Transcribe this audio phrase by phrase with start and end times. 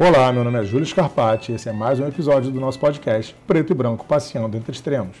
[0.00, 3.34] Olá, meu nome é Júlio Scarpati e esse é mais um episódio do nosso podcast
[3.48, 5.16] Preto e Branco Passeando Entre Extremos.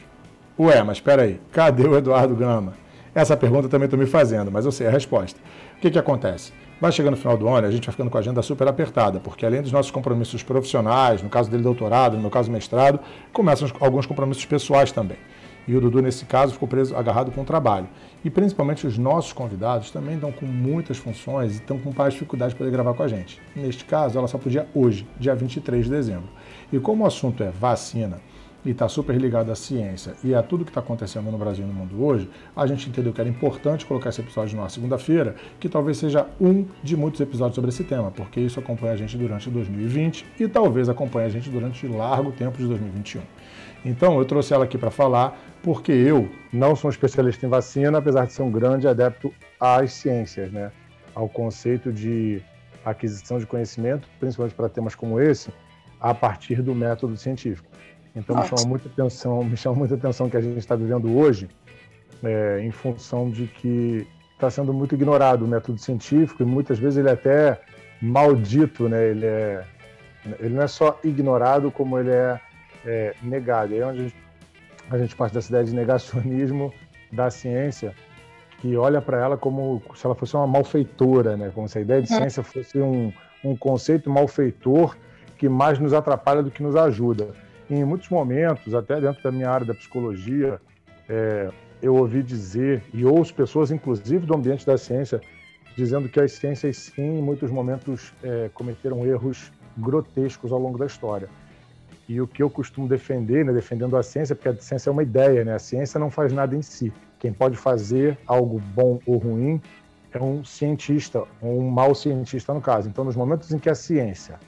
[0.56, 2.74] Ué, mas espera aí, cadê o Eduardo Gama?
[3.12, 5.40] Essa pergunta também estou me fazendo, mas eu sei a resposta.
[5.76, 6.52] O que, que acontece?
[6.80, 9.18] Vai chegando no final do ano, a gente vai ficando com a agenda super apertada,
[9.18, 13.00] porque além dos nossos compromissos profissionais, no caso dele doutorado, no meu caso mestrado,
[13.32, 15.18] começam alguns compromissos pessoais também.
[15.68, 17.86] E o Dudu, nesse caso, ficou preso, agarrado com o trabalho.
[18.24, 22.54] E principalmente os nossos convidados também estão com muitas funções e estão com mais dificuldade
[22.54, 23.38] de poder gravar com a gente.
[23.54, 26.28] Neste caso, ela só podia hoje, dia 23 de dezembro.
[26.72, 28.18] E como o assunto é vacina,
[28.64, 31.68] e está super ligado à ciência e a tudo que está acontecendo no Brasil e
[31.68, 35.68] no mundo hoje, a gente entendeu que era importante colocar esse episódio na segunda-feira, que
[35.68, 39.48] talvez seja um de muitos episódios sobre esse tema, porque isso acompanha a gente durante
[39.48, 43.22] 2020 e talvez acompanhe a gente durante largo tempo de 2021.
[43.88, 47.96] Então, eu trouxe ela aqui para falar, porque eu não sou um especialista em vacina,
[47.96, 50.70] apesar de ser um grande adepto às ciências, né?
[51.14, 52.42] ao conceito de
[52.84, 55.50] aquisição de conhecimento, principalmente para temas como esse,
[55.98, 57.66] a partir do método científico.
[58.14, 61.48] Então me chama muita atenção, me chama muita atenção que a gente está vivendo hoje,
[62.22, 66.98] é, em função de que está sendo muito ignorado o método científico e muitas vezes
[66.98, 67.60] ele é até
[68.02, 69.08] maldito, né?
[69.08, 69.64] Ele é,
[70.38, 72.40] ele não é só ignorado como ele é,
[72.84, 73.74] é negado.
[73.74, 74.16] E é onde a gente,
[74.90, 76.72] a gente parte dessa ideia de negacionismo
[77.12, 77.94] da ciência,
[78.60, 81.50] que olha para ela como se ela fosse uma malfeitora, né?
[81.54, 82.18] Como se a ideia de uhum.
[82.18, 83.12] ciência fosse um,
[83.44, 84.96] um conceito malfeitor
[85.36, 87.28] que mais nos atrapalha do que nos ajuda
[87.70, 90.60] em muitos momentos, até dentro da minha área da psicologia,
[91.08, 91.50] é,
[91.82, 95.20] eu ouvi dizer, e ouço pessoas, inclusive do ambiente da ciência,
[95.76, 100.86] dizendo que as ciências, sim, em muitos momentos é, cometeram erros grotescos ao longo da
[100.86, 101.28] história.
[102.08, 105.02] E o que eu costumo defender, né, defendendo a ciência, porque a ciência é uma
[105.02, 105.54] ideia, né?
[105.54, 106.90] a ciência não faz nada em si.
[107.18, 109.60] Quem pode fazer algo bom ou ruim
[110.10, 112.88] é um cientista, um mau cientista, no caso.
[112.88, 114.40] Então, nos momentos em que a ciência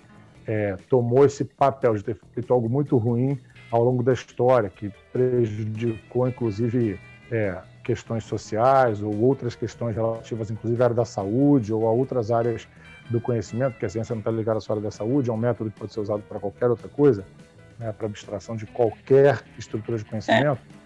[0.47, 3.39] é, tomou esse papel de ter feito algo muito ruim
[3.71, 6.99] ao longo da história, que prejudicou, inclusive,
[7.31, 12.31] é, questões sociais ou outras questões relativas, inclusive, à área da saúde ou a outras
[12.31, 12.67] áreas
[13.11, 15.71] do conhecimento, porque a ciência não está ligada à área da saúde, é um método
[15.71, 17.25] que pode ser usado para qualquer outra coisa,
[17.81, 20.61] né, para abstração de qualquer estrutura de conhecimento.
[20.77, 20.81] É.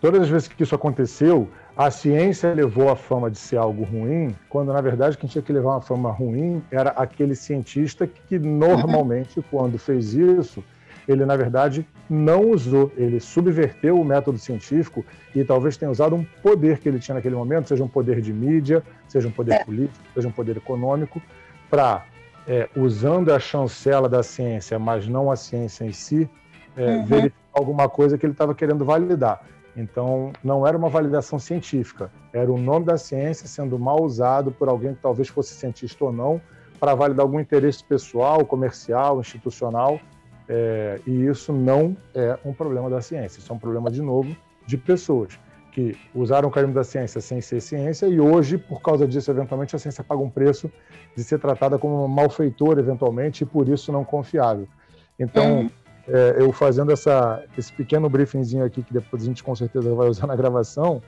[0.00, 4.36] Todas as vezes que isso aconteceu, a ciência levou a fama de ser algo ruim,
[4.48, 9.42] quando na verdade quem tinha que levar uma fama ruim era aquele cientista que normalmente,
[9.50, 10.62] quando fez isso,
[11.08, 16.24] ele na verdade não usou, ele subverteu o método científico e talvez tenha usado um
[16.42, 19.64] poder que ele tinha naquele momento, seja um poder de mídia, seja um poder é.
[19.64, 21.20] político, seja um poder econômico,
[21.68, 22.04] para,
[22.48, 26.28] é, usando a chancela da ciência, mas não a ciência em si,
[26.74, 27.04] é, uhum.
[27.04, 29.44] verificar alguma coisa que ele estava querendo validar.
[29.76, 34.68] Então, não era uma validação científica, era o nome da ciência sendo mal usado por
[34.68, 36.40] alguém que talvez fosse cientista ou não,
[36.80, 40.00] para validar algum interesse pessoal, comercial, institucional.
[40.48, 44.34] É, e isso não é um problema da ciência, isso é um problema, de novo,
[44.66, 45.38] de pessoas
[45.72, 49.76] que usaram o carimbo da ciência sem ser ciência e hoje, por causa disso, eventualmente,
[49.76, 50.70] a ciência paga um preço
[51.16, 54.66] de ser tratada como uma malfeitora, eventualmente, e por isso não confiável.
[55.18, 55.70] Então, uhum
[56.08, 60.08] é, eu fazendo essa, esse pequeno briefingzinho aqui, que depois a gente com certeza vai
[60.08, 61.02] usar na gravação,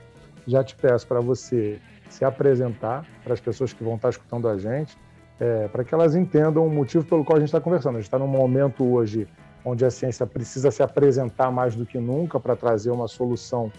[0.45, 4.57] já te peço para você se apresentar para as pessoas que vão estar escutando a
[4.57, 4.95] gente,
[5.39, 7.95] é, para que elas entendam o motivo pelo qual a gente está conversando.
[7.95, 9.27] A gente está num momento hoje
[9.65, 13.71] onde a ciência precisa se apresentar mais do que nunca para trazer uma solução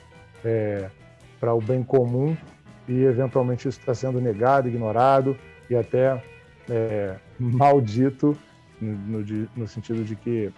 [0.44, 0.90] é,
[1.40, 2.36] para o bem comum
[2.88, 5.36] e eventualmente isso está sendo negado, ignorado
[5.68, 6.22] e até
[6.68, 8.36] é, maldito
[8.80, 9.24] no,
[9.56, 10.52] no, sentido de que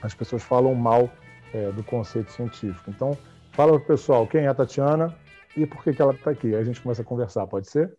[0.00, 1.10] as pessoas falam mal
[1.52, 2.88] é, do conceito científico.
[2.88, 3.16] Então,
[3.52, 5.16] fala para o pessoal quem é a Tatiana
[5.56, 6.48] e por que, que ela está aqui.
[6.48, 7.92] Aí a gente começa a conversar, pode ser?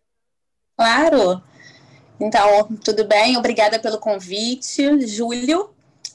[0.76, 1.42] Claro!
[2.18, 3.36] Então, tudo bem?
[3.36, 5.70] Obrigada pelo convite, Júlio.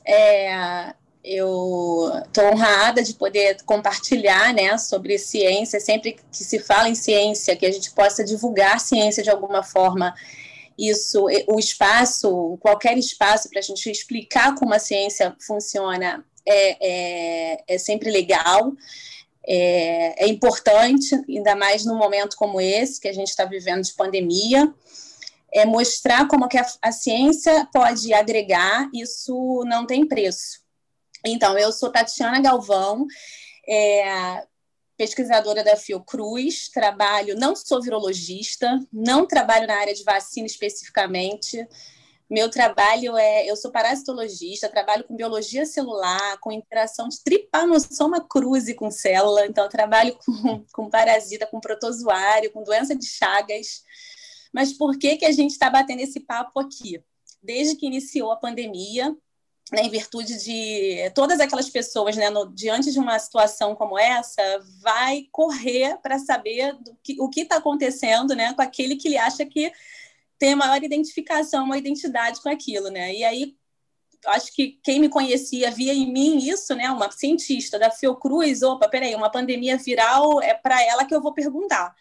[0.06, 0.94] É,
[1.24, 5.80] eu estou honrada de poder compartilhar né, sobre ciência.
[5.80, 10.14] Sempre que se fala em ciência, que a gente possa divulgar ciência de alguma forma
[10.80, 17.64] isso, o espaço, qualquer espaço para a gente explicar como a ciência funciona é, é,
[17.68, 18.72] é sempre legal,
[19.46, 23.94] é, é, importante, ainda mais num momento como esse, que a gente está vivendo de
[23.94, 24.74] pandemia,
[25.52, 30.59] é mostrar como que a, a ciência pode agregar, isso não tem preço.
[31.26, 33.06] Então, eu sou Tatiana Galvão,
[33.68, 34.46] é,
[34.98, 41.68] pesquisadora da Fiocruz, trabalho, não sou virologista, não trabalho na área de vacina especificamente.
[42.30, 48.74] Meu trabalho é, eu sou parasitologista, trabalho com biologia celular, com interação de tripanossoma cruzi
[48.76, 53.84] com célula, então trabalho com, com parasita, com protozoário, com doença de Chagas.
[54.54, 57.04] Mas por que, que a gente está batendo esse papo aqui?
[57.42, 59.16] desde que iniciou a pandemia,
[59.72, 64.42] né, em virtude de todas aquelas pessoas, né, no, diante de uma situação como essa,
[64.82, 69.46] vai correr para saber que, o que está acontecendo, né, com aquele que ele acha
[69.46, 69.72] que
[70.40, 73.14] tem maior identificação, uma identidade com aquilo, né?
[73.14, 73.58] E aí
[74.28, 76.90] acho que quem me conhecia via em mim isso, né?
[76.90, 81.34] Uma cientista da Fiocruz, opa, peraí, uma pandemia viral é para ela que eu vou
[81.34, 81.94] perguntar.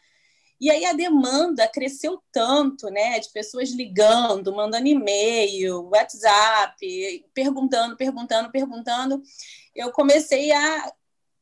[0.60, 8.50] E aí a demanda cresceu tanto, né, de pessoas ligando, mandando e-mail, WhatsApp, perguntando, perguntando,
[8.50, 9.22] perguntando.
[9.74, 10.92] Eu comecei a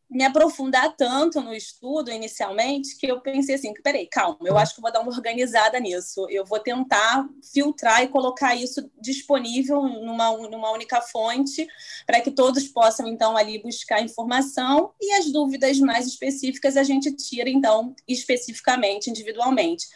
[0.08, 4.80] me aprofundar tanto no estudo inicialmente que eu pensei assim, peraí, calma, eu acho que
[4.80, 6.26] vou dar uma organizada nisso.
[6.30, 11.66] Eu vou tentar filtrar e colocar isso disponível numa, numa única fonte
[12.06, 17.10] para que todos possam, então, ali buscar informação e as dúvidas mais específicas a gente
[17.12, 19.86] tira, então, especificamente, individualmente.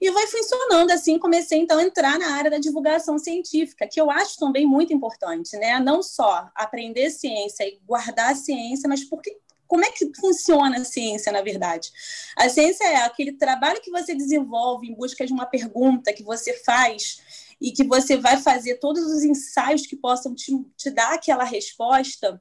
[0.00, 4.10] E vai funcionando assim, comecei então a entrar na área da divulgação científica, que eu
[4.10, 5.78] acho também muito importante, né?
[5.78, 9.38] Não só aprender ciência e guardar a ciência, mas porque
[9.72, 11.90] como é que funciona a ciência, na verdade?
[12.36, 16.52] A ciência é aquele trabalho que você desenvolve em busca de uma pergunta que você
[16.62, 17.22] faz
[17.58, 22.38] e que você vai fazer todos os ensaios que possam te, te dar aquela resposta,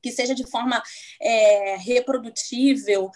[0.00, 0.80] que seja de forma
[1.20, 3.10] é, reprodutível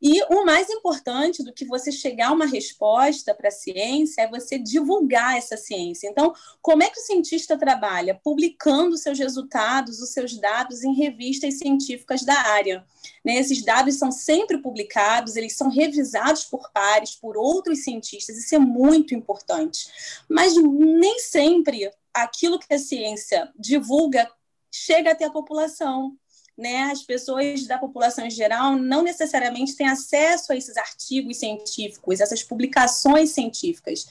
[0.00, 4.28] e o mais importante do que você chegar a uma resposta para a ciência é
[4.28, 6.08] você divulgar essa ciência.
[6.08, 8.14] Então, como é que o cientista trabalha?
[8.14, 12.84] Publicando seus resultados, os seus dados em revistas científicas da área.
[13.24, 13.36] Né?
[13.36, 18.58] Esses dados são sempre publicados, eles são revisados por pares, por outros cientistas, isso é
[18.58, 19.88] muito importante.
[20.28, 24.30] Mas nem sempre aquilo que a ciência divulga
[24.70, 26.16] chega até a população
[26.58, 32.20] né, as pessoas da população em geral não necessariamente têm acesso a esses artigos científicos,
[32.20, 34.06] essas publicações científicas.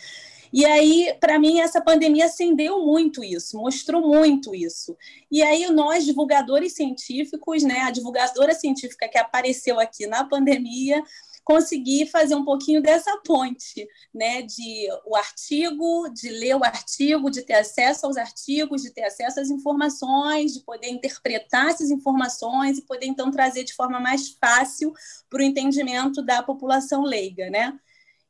[0.52, 4.96] E aí, para mim, essa pandemia acendeu muito isso, mostrou muito isso.
[5.30, 11.04] E aí, nós, divulgadores científicos, né, a divulgadora científica que apareceu aqui na pandemia,
[11.48, 17.42] conseguir fazer um pouquinho dessa ponte, né, de o artigo, de ler o artigo, de
[17.42, 22.86] ter acesso aos artigos, de ter acesso às informações, de poder interpretar essas informações e
[22.86, 24.92] poder então trazer de forma mais fácil
[25.30, 27.80] para o entendimento da população leiga, né?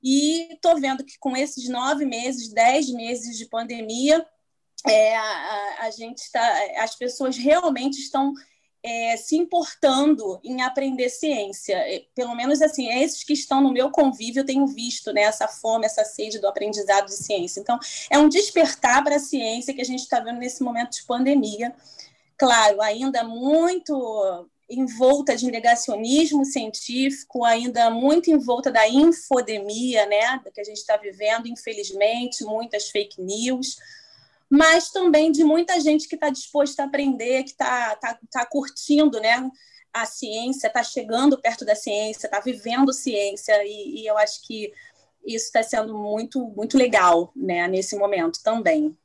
[0.04, 4.24] E estou vendo que com esses nove meses, dez meses de pandemia,
[4.88, 6.48] é, a, a gente está,
[6.84, 8.32] as pessoas realmente estão
[8.84, 11.76] é, se importando em aprender ciência.
[11.76, 15.22] É, pelo menos assim, é esses que estão no meu convívio, eu tenho visto né,
[15.22, 17.60] essa fome, essa sede do aprendizado de ciência.
[17.60, 17.80] Então,
[18.10, 21.74] é um despertar para a ciência que a gente está vendo nesse momento de pandemia.
[22.38, 30.64] Claro, ainda muito envolta de negacionismo científico, ainda muito envolta da infodemia, né, que a
[30.64, 33.78] gente está vivendo, infelizmente, muitas fake news
[34.50, 39.20] mas também de muita gente que está disposta a aprender, que está tá, tá curtindo
[39.20, 39.50] né,
[39.94, 44.72] a ciência, está chegando perto da ciência, está vivendo ciência, e, e, eu acho que
[45.26, 48.96] isso está sendo muito, muito legal né, nesse momento também.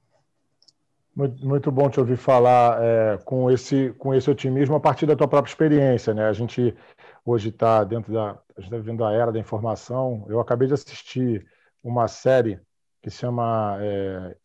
[1.14, 5.28] Muito, bom te ouvir falar é, com, esse, com esse otimismo a partir da tua
[5.28, 6.14] própria experiência.
[6.14, 6.26] Né?
[6.26, 6.74] A gente
[7.22, 8.30] hoje está dentro da.
[8.56, 10.24] A gente está vivendo a era da informação.
[10.26, 11.46] Eu acabei de assistir
[11.84, 12.58] uma série
[13.02, 14.36] que se chama é,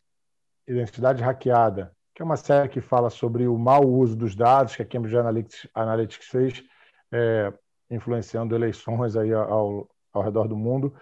[0.68, 4.82] Identidade Hackeada, que é uma série que fala sobre o mau uso dos dados que
[4.82, 6.62] a Cambridge Analytics, Analytics fez,
[7.10, 7.52] é,
[7.90, 10.94] influenciando eleições aí ao, ao redor do mundo.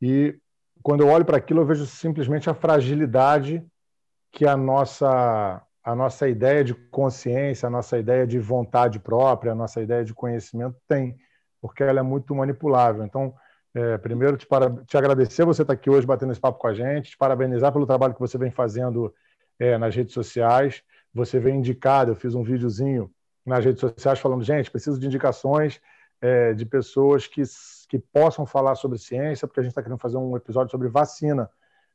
[0.00, 0.38] E
[0.82, 3.64] quando eu olho para aquilo, eu vejo simplesmente a fragilidade
[4.30, 9.54] que a nossa a nossa ideia de consciência, a nossa ideia de vontade própria, a
[9.54, 11.16] nossa ideia de conhecimento tem,
[11.62, 13.04] porque ela é muito manipulável.
[13.04, 13.34] Então,
[13.78, 16.74] é, primeiro, te, para, te agradecer você estar aqui hoje batendo esse papo com a
[16.74, 19.14] gente, te parabenizar pelo trabalho que você vem fazendo
[19.56, 20.82] é, nas redes sociais.
[21.14, 23.08] Você vem indicado, eu fiz um videozinho
[23.46, 25.80] nas redes sociais falando, gente, preciso de indicações
[26.20, 27.40] é, de pessoas que,
[27.88, 31.48] que possam falar sobre ciência, porque a gente está querendo fazer um episódio sobre vacina.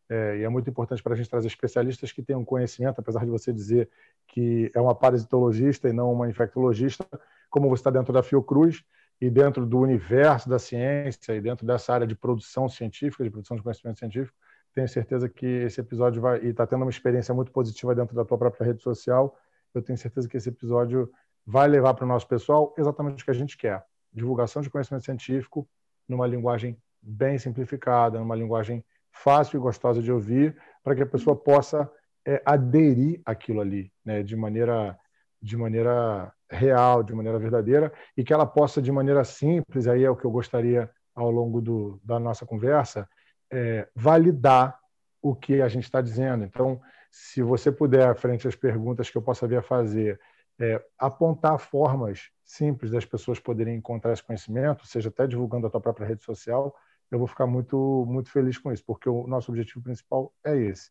[0.09, 3.31] É, e é muito importante para a gente trazer especialistas que tenham conhecimento, apesar de
[3.31, 3.89] você dizer
[4.27, 7.05] que é uma parasitologista e não uma infectologista,
[7.49, 8.83] como você está dentro da Fiocruz,
[9.22, 13.55] e dentro do universo da ciência e dentro dessa área de produção científica, de produção
[13.55, 14.38] de conhecimento científico,
[14.74, 18.25] tenho certeza que esse episódio vai e está tendo uma experiência muito positiva dentro da
[18.25, 19.38] tua própria rede social.
[19.74, 21.10] Eu tenho certeza que esse episódio
[21.46, 25.05] vai levar para o nosso pessoal exatamente o que a gente quer: divulgação de conhecimento
[25.05, 25.67] científico
[26.08, 31.36] numa linguagem bem simplificada, numa linguagem fácil e gostosa de ouvir, para que a pessoa
[31.36, 31.89] possa
[32.25, 34.98] é, aderir àquilo ali, né, de maneira
[35.41, 40.10] de maneira real, de maneira verdadeira, e que ela possa, de maneira simples, aí é
[40.10, 43.07] o que eu gostaria ao longo do, da nossa conversa,
[43.51, 44.79] é, validar
[45.22, 46.43] o que a gente está dizendo.
[46.43, 46.81] Então,
[47.12, 50.19] se você puder, frente às perguntas que eu possa vir a fazer,
[50.60, 55.81] é, apontar formas simples das pessoas poderem encontrar esse conhecimento, seja até divulgando a tua
[55.81, 56.75] própria rede social,
[57.12, 60.89] eu vou ficar muito, muito feliz com isso, porque o nosso objetivo principal é esse.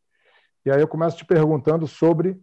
[0.64, 2.40] E aí eu começo te perguntando sobre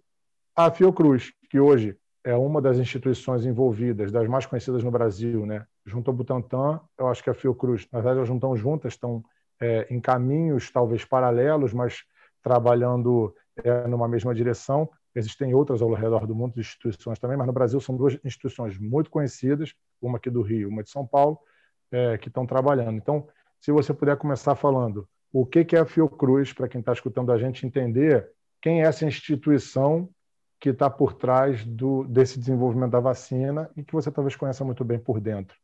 [0.56, 5.66] a Fiocruz, que hoje é uma das instituições envolvidas, das mais conhecidas no Brasil, né?
[5.86, 9.24] Junto ao Butantan, eu acho que a Fiocruz, na verdade, elas não estão juntas, estão
[9.60, 12.04] é, em caminhos talvez paralelos, mas
[12.42, 13.34] trabalhando
[13.64, 14.90] é, numa mesma direção.
[15.16, 19.10] Existem outras ao redor do mundo, instituições também, mas no Brasil são duas instituições muito
[19.10, 21.40] conhecidas, uma aqui do Rio, uma de São Paulo,
[21.92, 22.98] é, que estão trabalhando.
[22.98, 23.28] Então,
[23.60, 27.38] se você puder começar falando o que é a Fiocruz, para quem está escutando a
[27.38, 28.30] gente entender
[28.62, 30.10] quem é essa instituição
[30.60, 34.84] que está por trás do, desse desenvolvimento da vacina e que você talvez conheça muito
[34.84, 35.58] bem por dentro.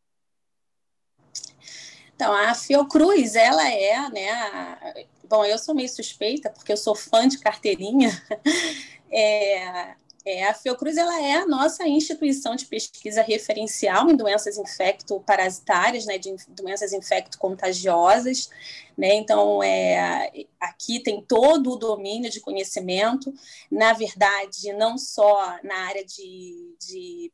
[2.15, 4.31] Então, a Fiocruz, ela é, né?
[4.31, 4.93] A...
[5.27, 8.09] Bom, eu sou meio suspeita, porque eu sou fã de carteirinha.
[9.17, 16.05] É, é, a Fiocruz ela é a nossa instituição de pesquisa referencial em doenças infecto-parasitárias,
[16.05, 18.49] né, de doenças infecto-contagiosas.
[18.97, 19.13] Né?
[19.13, 23.31] Então, é, aqui tem todo o domínio de conhecimento,
[23.69, 27.31] na verdade, não só na área de, de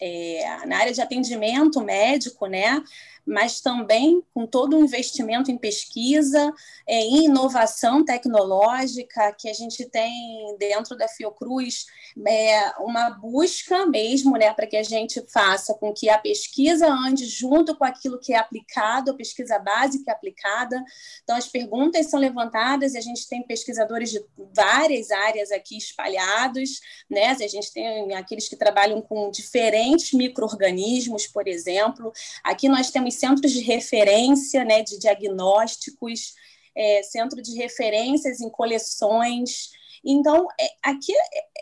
[0.00, 2.82] é, na área de atendimento médico, né?
[3.26, 6.52] Mas também com todo o investimento em pesquisa,
[6.86, 11.86] é, em inovação tecnológica, que a gente tem dentro da Fiocruz,
[12.26, 17.26] é, uma busca mesmo né, para que a gente faça com que a pesquisa ande
[17.26, 20.82] junto com aquilo que é aplicado, a pesquisa básica é aplicada.
[21.24, 26.80] Então, as perguntas são levantadas e a gente tem pesquisadores de várias áreas aqui espalhados,
[27.10, 27.30] né?
[27.30, 32.12] A gente tem aqueles que trabalham com diferentes micro-organismos, por exemplo.
[32.44, 36.34] Aqui nós temos centros de referência né, de diagnósticos,
[36.74, 39.70] é, centro de referências em coleções.
[40.04, 41.12] Então, é, aqui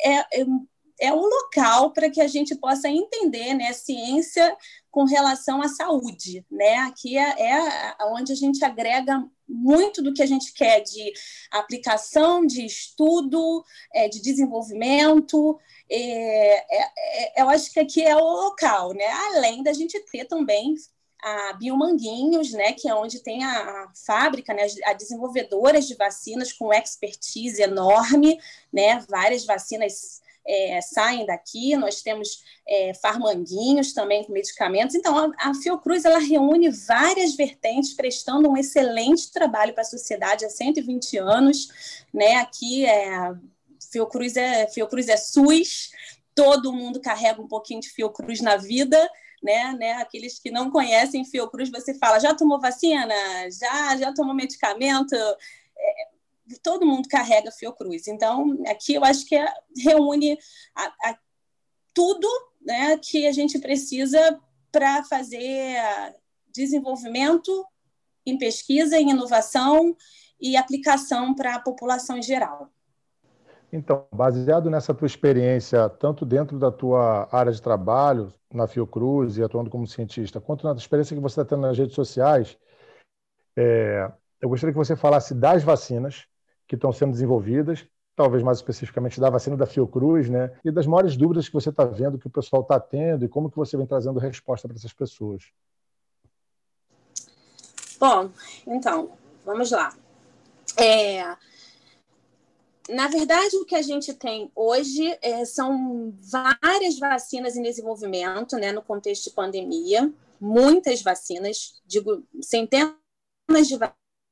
[0.04, 0.46] é, é,
[1.00, 4.56] é o local para que a gente possa entender né, ciência
[4.90, 6.44] com relação à saúde.
[6.50, 6.76] Né?
[6.78, 11.12] Aqui é, é onde a gente agrega muito do que a gente quer de
[11.50, 15.58] aplicação, de estudo, é, de desenvolvimento.
[15.90, 19.06] É, é, é, eu acho que aqui é o local, né?
[19.34, 20.74] além da gente ter também
[21.24, 26.52] a Biomanguinhos, né, que é onde tem a, a fábrica, né, a desenvolvedoras de vacinas
[26.52, 28.38] com expertise enorme,
[28.70, 34.94] né, várias vacinas é, saem daqui, nós temos é, farmanguinhos também com medicamentos.
[34.94, 40.44] Então, a, a, Fiocruz ela reúne várias vertentes, prestando um excelente trabalho para a sociedade
[40.44, 42.04] há 120 anos.
[42.12, 42.36] Né?
[42.36, 43.32] Aqui é,
[43.90, 45.90] Fiocruz, é, Fiocruz é SUS,
[46.34, 49.10] todo mundo carrega um pouquinho de Fiocruz na vida,
[49.44, 49.92] né, né?
[49.94, 53.14] Aqueles que não conhecem Fiocruz, você fala, já tomou vacina?
[53.50, 55.14] Já, já tomou medicamento?
[55.14, 56.08] É,
[56.62, 58.08] todo mundo carrega Fiocruz.
[58.08, 59.46] Então, aqui eu acho que é,
[59.76, 60.38] reúne
[60.74, 61.18] a, a,
[61.92, 62.26] tudo
[62.62, 64.40] né, que a gente precisa
[64.72, 65.76] para fazer
[66.52, 67.66] desenvolvimento
[68.26, 69.94] em pesquisa, em inovação
[70.40, 72.72] e aplicação para a população em geral.
[73.76, 79.42] Então, baseado nessa tua experiência, tanto dentro da tua área de trabalho, na Fiocruz e
[79.42, 82.56] atuando como cientista, quanto na experiência que você está tendo nas redes sociais,
[83.56, 86.24] é, eu gostaria que você falasse das vacinas
[86.68, 90.52] que estão sendo desenvolvidas, talvez mais especificamente da vacina da Fiocruz, né?
[90.64, 93.50] E das maiores dúvidas que você está vendo, que o pessoal está tendo e como
[93.50, 95.50] que você vem trazendo resposta para essas pessoas.
[97.98, 98.30] Bom,
[98.68, 99.10] então,
[99.44, 99.92] vamos lá.
[100.78, 101.36] É,
[102.88, 108.72] na verdade, o que a gente tem hoje é, são várias vacinas em desenvolvimento, né,
[108.72, 112.98] no contexto de pandemia, muitas vacinas, digo, centenas
[113.66, 113.78] de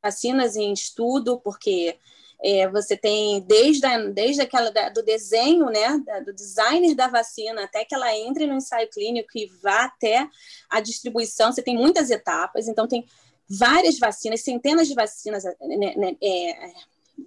[0.05, 1.99] vacinas em estudo, porque
[2.43, 7.09] é, você tem desde, a, desde aquela da, do desenho, né, da, do designer da
[7.09, 10.29] vacina, até que ela entre no ensaio clínico e vá até
[10.69, 13.07] a distribuição, você tem muitas etapas, então tem
[13.49, 16.73] várias vacinas, centenas de vacinas né, né, é,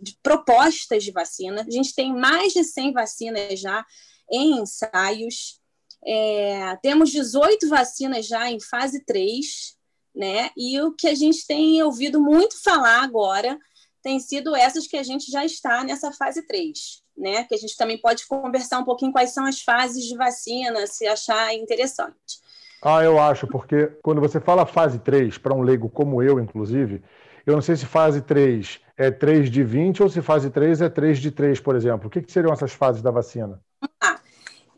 [0.02, 1.66] de propostas de vacina.
[1.68, 3.86] A gente tem mais de 100 vacinas já
[4.32, 5.60] em ensaios.
[6.06, 9.76] É, temos 18 vacinas já em fase 3,
[10.16, 10.50] né?
[10.56, 13.58] E o que a gente tem ouvido muito falar agora
[14.04, 17.44] tem sido essas que a gente já está nessa fase 3, né?
[17.46, 21.08] Que a gente também pode conversar um pouquinho quais são as fases de vacina, se
[21.08, 22.46] achar interessante.
[22.84, 27.02] Ah, eu acho, porque quando você fala fase 3, para um leigo como eu, inclusive,
[27.46, 30.90] eu não sei se fase 3 é 3 de 20 ou se fase 3 é
[30.90, 32.08] 3 de 3, por exemplo.
[32.08, 33.62] O que, que seriam essas fases da vacina?
[34.02, 34.20] Ah,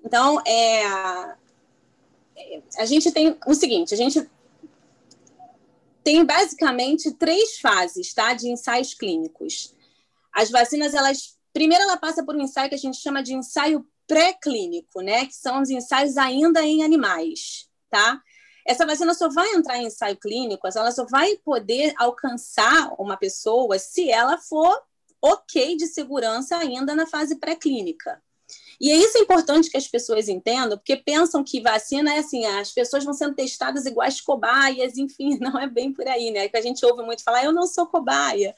[0.03, 0.85] então, é,
[2.77, 4.29] a gente tem o seguinte, a gente
[6.03, 9.75] tem basicamente três fases tá, de ensaios clínicos.
[10.33, 13.83] As vacinas, elas Primeiro, ela passa por um ensaio que a gente chama de ensaio
[14.07, 15.25] pré-clínico, né?
[15.25, 18.21] Que são os ensaios ainda em animais, tá?
[18.67, 23.79] Essa vacina só vai entrar em ensaio clínico, ela só vai poder alcançar uma pessoa
[23.79, 24.77] se ela for
[25.21, 28.21] ok de segurança ainda na fase pré-clínica.
[28.79, 32.71] E é isso importante que as pessoas entendam, porque pensam que vacina é assim, as
[32.71, 36.49] pessoas vão sendo testadas iguais cobaias, enfim, não é bem por aí, né?
[36.49, 38.53] Que a gente ouve muito falar, eu não sou cobaia.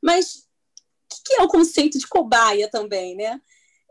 [0.00, 0.46] Mas
[1.10, 3.40] o que é o conceito de cobaia também, né?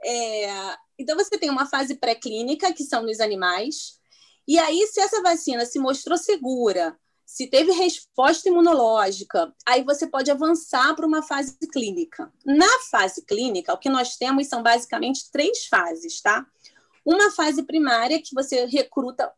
[0.06, 4.00] É, então, você tem uma fase pré-clínica, que são nos animais,
[4.47, 10.29] e aí, se essa vacina se mostrou segura, se teve resposta imunológica, aí você pode
[10.29, 12.31] avançar para uma fase clínica.
[12.45, 16.45] Na fase clínica, o que nós temos são basicamente três fases, tá?
[17.05, 19.31] Uma fase primária, que você recruta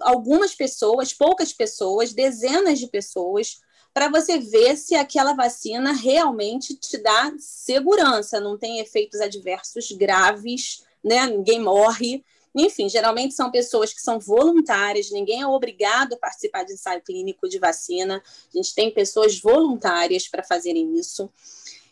[0.00, 3.60] algumas pessoas, poucas pessoas, dezenas de pessoas,
[3.94, 10.84] para você ver se aquela vacina realmente te dá segurança, não tem efeitos adversos graves,
[11.04, 11.26] né?
[11.26, 12.24] Ninguém morre.
[12.54, 17.48] Enfim, geralmente são pessoas que são voluntárias, ninguém é obrigado a participar de ensaio clínico
[17.48, 18.22] de vacina.
[18.52, 21.30] A gente tem pessoas voluntárias para fazerem isso.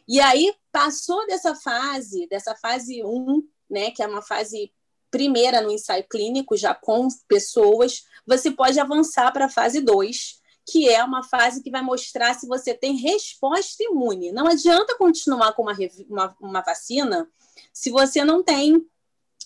[0.06, 4.72] E aí passou dessa fase, dessa fase 1, né, que é uma fase
[5.10, 10.40] primeira no ensaio clínico, já com pessoas, você pode avançar para a fase 2,
[10.70, 14.30] que é uma fase que vai mostrar se você tem resposta imune.
[14.30, 15.76] Não adianta continuar com uma,
[16.08, 17.28] uma, uma vacina
[17.72, 18.86] se você não tem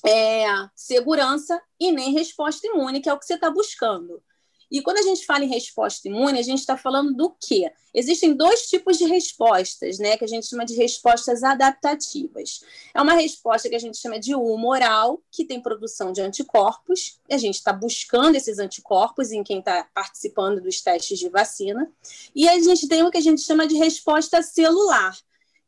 [0.04, 0.44] é,
[0.74, 4.22] segurança e nem resposta imune, que é o que você está buscando.
[4.70, 7.70] E quando a gente fala em resposta imune, a gente está falando do quê?
[7.94, 10.16] Existem dois tipos de respostas, né?
[10.16, 12.60] Que a gente chama de respostas adaptativas.
[12.92, 17.20] É uma resposta que a gente chama de humoral, que tem produção de anticorpos.
[17.30, 21.88] A gente está buscando esses anticorpos em quem está participando dos testes de vacina.
[22.34, 25.16] E a gente tem o que a gente chama de resposta celular,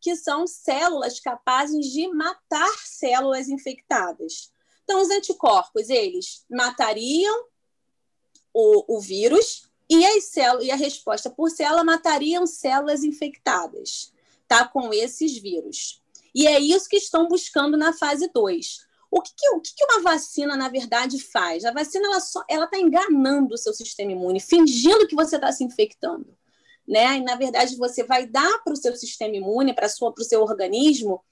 [0.07, 4.53] que são células capazes de matar células infectadas.
[4.85, 7.45] Então, os anticorpos, eles matariam
[8.55, 14.13] o, o vírus e, as células, e a resposta por célula matariam células infectadas
[14.47, 16.01] tá, com esses vírus.
[16.33, 18.87] E é isso que estão buscando na fase 2.
[19.11, 21.65] O que, que, o que, uma vacina, na verdade, faz?
[21.65, 22.07] A vacina
[22.49, 26.33] ela está enganando o seu sistema imune, fingindo que você está se infectando
[26.87, 27.19] né?
[27.19, 31.23] E na verdade você vai dar para o seu sistema imune, para o seu organismo,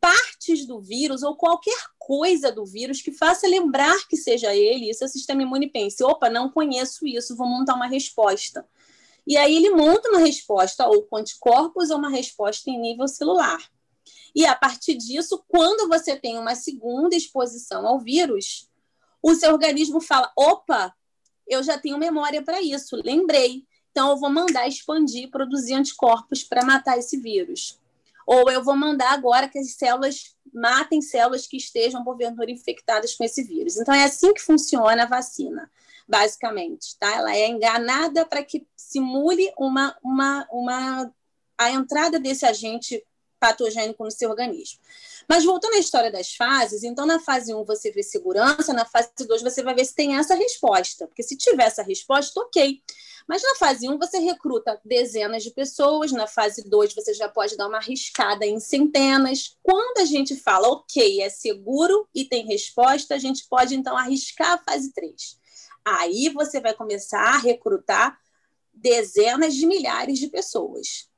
[0.00, 4.94] partes do vírus ou qualquer coisa do vírus que faça lembrar que seja ele, e
[4.94, 8.66] seu sistema imune pense: opa, não conheço isso, vou montar uma resposta.
[9.26, 13.58] E aí ele monta uma resposta ou com anticorpos ou uma resposta em nível celular.
[14.32, 18.70] E a partir disso, quando você tem uma segunda exposição ao vírus,
[19.20, 20.94] o seu organismo fala: opa,
[21.48, 23.64] eu já tenho memória para isso, lembrei.
[23.96, 27.80] Então, eu vou mandar expandir, produzir anticorpos para matar esse vírus.
[28.26, 33.24] Ou eu vou mandar agora que as células matem células que estejam, porventura, infectadas com
[33.24, 33.78] esse vírus.
[33.78, 35.70] Então, é assim que funciona a vacina,
[36.06, 36.94] basicamente.
[36.98, 37.10] Tá?
[37.10, 41.10] Ela é enganada para que simule uma, uma, uma,
[41.56, 43.02] a entrada desse agente
[43.40, 44.78] patogênico no seu organismo.
[45.26, 49.08] Mas voltando à história das fases, então na fase 1 você vê segurança, na fase
[49.26, 51.06] 2 você vai ver se tem essa resposta.
[51.06, 52.82] Porque se tiver essa resposta, ok.
[53.26, 57.56] Mas na fase 1 você recruta dezenas de pessoas, na fase 2 você já pode
[57.56, 59.56] dar uma arriscada em centenas.
[59.62, 64.52] Quando a gente fala, ok, é seguro e tem resposta, a gente pode então arriscar
[64.52, 65.38] a fase 3.
[65.84, 68.18] Aí você vai começar a recrutar
[68.72, 71.08] dezenas de milhares de pessoas.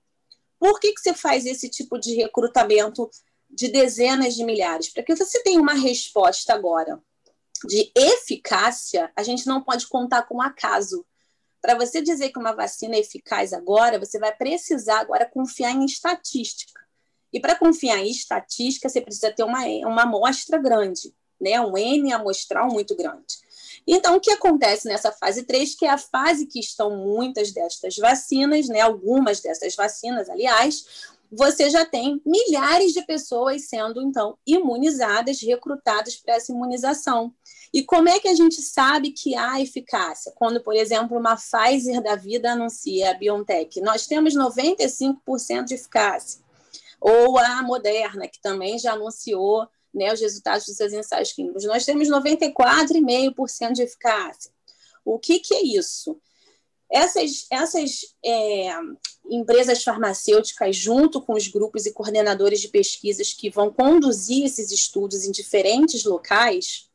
[0.58, 3.08] Por que, que você faz esse tipo de recrutamento
[3.50, 4.88] de dezenas de milhares?
[4.88, 7.00] Para que você tenha uma resposta agora
[7.66, 11.04] de eficácia, a gente não pode contar com acaso.
[11.60, 15.84] Para você dizer que uma vacina é eficaz agora, você vai precisar agora confiar em
[15.84, 16.80] estatística.
[17.32, 21.60] E para confiar em estatística, você precisa ter uma, uma amostra grande, né?
[21.60, 23.36] um N amostral muito grande.
[23.86, 27.96] Então, o que acontece nessa fase 3, que é a fase que estão muitas destas
[27.96, 28.80] vacinas, né?
[28.80, 36.34] algumas dessas vacinas, aliás, você já tem milhares de pessoas sendo, então, imunizadas, recrutadas para
[36.34, 37.34] essa imunização.
[37.72, 40.32] E como é que a gente sabe que há eficácia?
[40.34, 46.40] Quando, por exemplo, uma Pfizer da vida anuncia a BioNTech, nós temos 95% de eficácia.
[47.00, 51.64] Ou a Moderna, que também já anunciou né, os resultados dos seus ensaios clínicos.
[51.64, 54.50] Nós temos 94,5% de eficácia.
[55.04, 56.18] O que, que é isso?
[56.90, 58.70] Essas, essas é,
[59.28, 65.24] empresas farmacêuticas, junto com os grupos e coordenadores de pesquisas que vão conduzir esses estudos
[65.24, 66.88] em diferentes locais,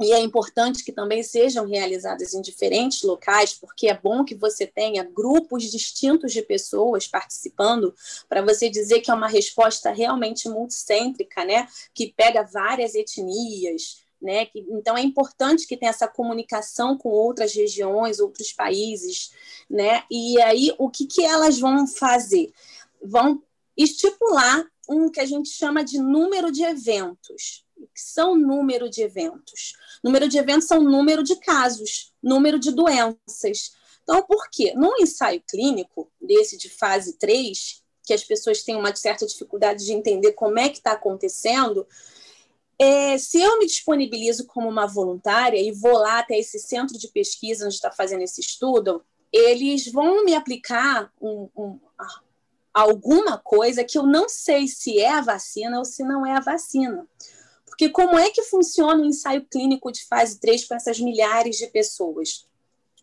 [0.00, 4.66] e é importante que também sejam realizadas em diferentes locais, porque é bom que você
[4.66, 7.94] tenha grupos distintos de pessoas participando,
[8.26, 11.68] para você dizer que é uma resposta realmente multicêntrica, né?
[11.92, 14.02] que pega várias etnias.
[14.20, 14.48] Né?
[14.54, 19.32] Então é importante que tenha essa comunicação com outras regiões, outros países,
[19.68, 20.02] né?
[20.10, 22.52] E aí o que, que elas vão fazer?
[23.02, 23.42] Vão
[23.74, 29.74] estipular um que a gente chama de número de eventos que são número de eventos.
[30.02, 33.72] Número de eventos são número de casos, número de doenças.
[34.02, 34.72] Então, por quê?
[34.74, 39.92] Num ensaio clínico, desse de fase 3, que as pessoas têm uma certa dificuldade de
[39.92, 41.86] entender como é que está acontecendo,
[42.82, 47.08] é, se eu me disponibilizo como uma voluntária e vou lá até esse centro de
[47.08, 51.78] pesquisa onde está fazendo esse estudo, eles vão me aplicar um, um,
[52.72, 56.40] alguma coisa que eu não sei se é a vacina ou se não é a
[56.40, 57.06] vacina.
[57.66, 61.66] Porque como é que funciona o ensaio clínico de fase 3 com essas milhares de
[61.66, 62.46] pessoas?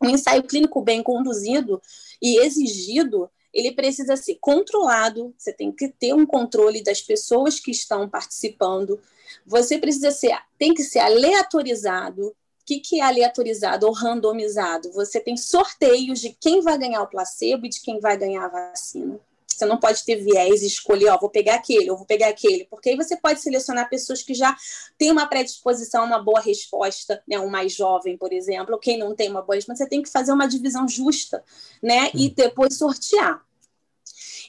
[0.03, 1.79] Um ensaio clínico bem conduzido
[2.19, 7.71] e exigido, ele precisa ser controlado, você tem que ter um controle das pessoas que
[7.71, 8.99] estão participando,
[9.45, 12.27] você precisa ser, tem que ser aleatorizado.
[12.27, 12.35] O
[12.67, 14.91] que, que é aleatorizado ou randomizado?
[14.91, 18.49] Você tem sorteios de quem vai ganhar o placebo e de quem vai ganhar a
[18.49, 19.19] vacina.
[19.57, 22.65] Você não pode ter viés e escolher, ó, vou pegar aquele, ou vou pegar aquele,
[22.65, 24.55] porque aí você pode selecionar pessoas que já
[24.99, 27.39] têm uma predisposição uma boa resposta, né?
[27.39, 30.11] Um mais jovem, por exemplo, ou quem não tem uma boa resposta, você tem que
[30.11, 31.43] fazer uma divisão justa,
[31.81, 32.11] né?
[32.13, 33.43] E depois sortear.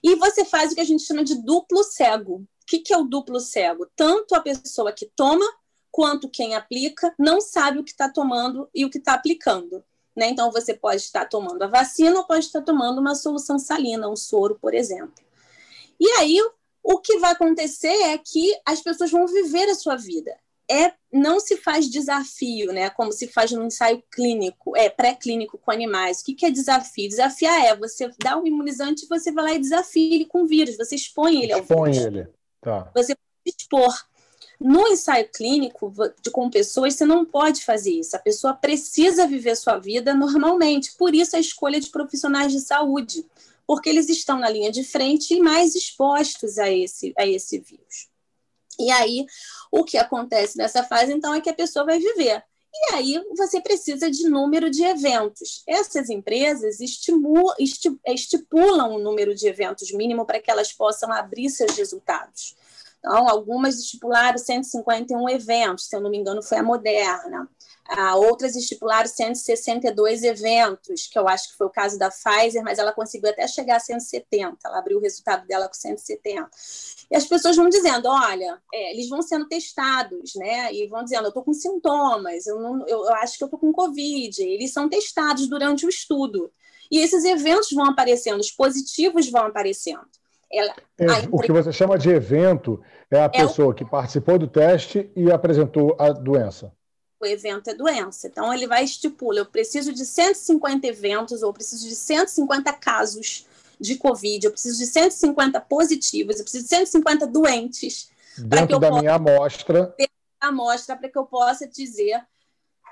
[0.02, 2.34] E você faz o que a gente chama de duplo cego.
[2.34, 3.88] O que, que é o duplo cego?
[3.96, 5.46] Tanto a pessoa que toma
[5.90, 9.82] quanto quem aplica não sabe o que está tomando e o que está aplicando.
[10.18, 10.30] Né?
[10.30, 14.16] Então, você pode estar tomando a vacina ou pode estar tomando uma solução salina, um
[14.16, 15.14] soro, por exemplo.
[16.00, 16.40] E aí,
[16.82, 20.36] o que vai acontecer é que as pessoas vão viver a sua vida.
[20.68, 22.90] É, não se faz desafio, né?
[22.90, 26.20] Como se faz no ensaio clínico, é pré-clínico com animais.
[26.20, 27.08] O que, que é desafio?
[27.08, 30.76] Desafiar é você dá um imunizante e você vai lá e desafia ele com vírus,
[30.76, 32.06] você expõe ele ao expõe vírus.
[32.06, 32.28] ele.
[32.60, 32.90] Tá.
[32.94, 33.94] Você pode expor.
[34.60, 38.16] No ensaio clínico de, com pessoas, você não pode fazer isso.
[38.16, 40.96] A pessoa precisa viver sua vida normalmente.
[40.96, 43.24] Por isso, a escolha de profissionais de saúde,
[43.66, 48.08] porque eles estão na linha de frente e mais expostos a esse, a esse vírus.
[48.80, 49.26] E aí,
[49.70, 52.42] o que acontece nessa fase, então, é que a pessoa vai viver.
[52.72, 55.62] E aí, você precisa de número de eventos.
[55.66, 62.56] Essas empresas estipulam um número de eventos mínimo para que elas possam abrir seus resultados.
[62.98, 67.48] Então, algumas estipularam 151 eventos, se eu não me engano, foi a Moderna.
[67.90, 72.78] Ah, outras estipularam 162 eventos, que eu acho que foi o caso da Pfizer, mas
[72.78, 74.58] ela conseguiu até chegar a 170.
[74.62, 76.50] Ela abriu o resultado dela com 170.
[77.10, 80.70] E as pessoas vão dizendo: olha, é, eles vão sendo testados, né?
[80.74, 83.58] E vão dizendo: eu estou com sintomas, eu, não, eu, eu acho que eu estou
[83.58, 84.42] com Covid.
[84.42, 86.52] Eles são testados durante o estudo.
[86.90, 90.06] E esses eventos vão aparecendo, os positivos vão aparecendo.
[90.50, 92.80] Ela, é, O que você chama de evento
[93.10, 93.74] é a é pessoa o...
[93.74, 96.72] que participou do teste e apresentou a doença.
[97.20, 98.28] O evento é doença.
[98.28, 103.46] Então, ele vai estipular: eu preciso de 150 eventos, ou eu preciso de 150 casos
[103.80, 108.10] de Covid, eu preciso de 150 positivos, eu preciso de 150 doentes.
[108.38, 109.94] Dentro da minha amostra.
[110.40, 112.20] amostra, para que eu possa dizer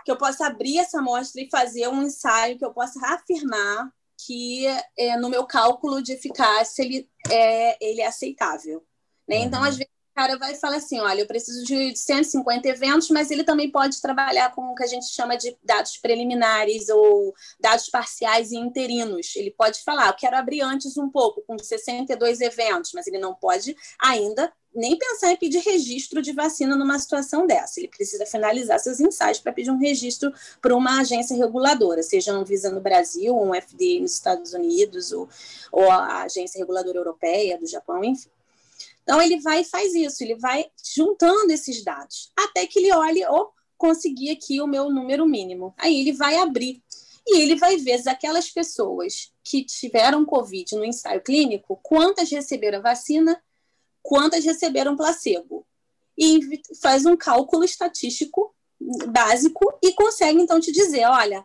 [0.05, 4.67] que eu possa abrir essa amostra e fazer um ensaio que eu possa afirmar que
[4.97, 8.85] é, no meu cálculo de eficácia ele é, ele é aceitável.
[9.29, 9.39] Né?
[9.39, 9.67] Então, uhum.
[9.67, 13.71] às vezes, cara vai falar assim: olha, eu preciso de 150 eventos, mas ele também
[13.71, 18.57] pode trabalhar com o que a gente chama de dados preliminares ou dados parciais e
[18.57, 19.37] interinos.
[19.37, 23.35] Ele pode falar: eu quero abrir antes um pouco, com 62 eventos, mas ele não
[23.35, 27.81] pode ainda nem pensar em pedir registro de vacina numa situação dessa.
[27.81, 32.45] Ele precisa finalizar seus ensaios para pedir um registro para uma agência reguladora, seja um
[32.45, 35.29] Visa no Brasil, um FDA nos Estados Unidos, ou,
[35.73, 38.29] ou a agência reguladora europeia, do Japão, enfim.
[39.07, 40.67] Então, ele vai e faz isso, ele vai
[40.97, 45.73] juntando esses dados, até que ele olhe, oh, consegui aqui o meu número mínimo.
[45.79, 46.83] Aí ele vai abrir
[47.25, 53.41] e ele vai ver aquelas pessoas que tiveram Covid no ensaio clínico, quantas receberam vacina
[54.07, 55.67] quantas receberam placebo.
[56.17, 56.41] E
[56.81, 58.55] faz um cálculo estatístico
[59.09, 61.45] básico e consegue então te dizer, olha,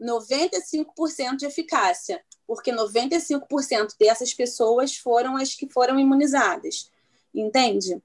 [0.00, 6.90] 95% de eficácia, porque 95% dessas pessoas foram as que foram imunizadas.
[7.34, 7.94] Entende?
[7.94, 8.00] Uhum.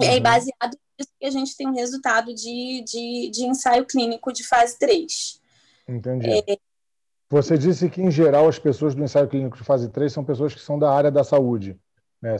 [0.00, 4.32] E aí, baseado nisso, que a gente tem um resultado de, de, de ensaio clínico
[4.32, 5.40] de fase 3.
[5.88, 6.28] Entendi.
[6.28, 6.58] É...
[7.28, 10.52] Você disse que, em geral, as pessoas do ensaio clínico de fase 3 são pessoas
[10.54, 11.78] que são da área da saúde.
[12.20, 12.36] Né?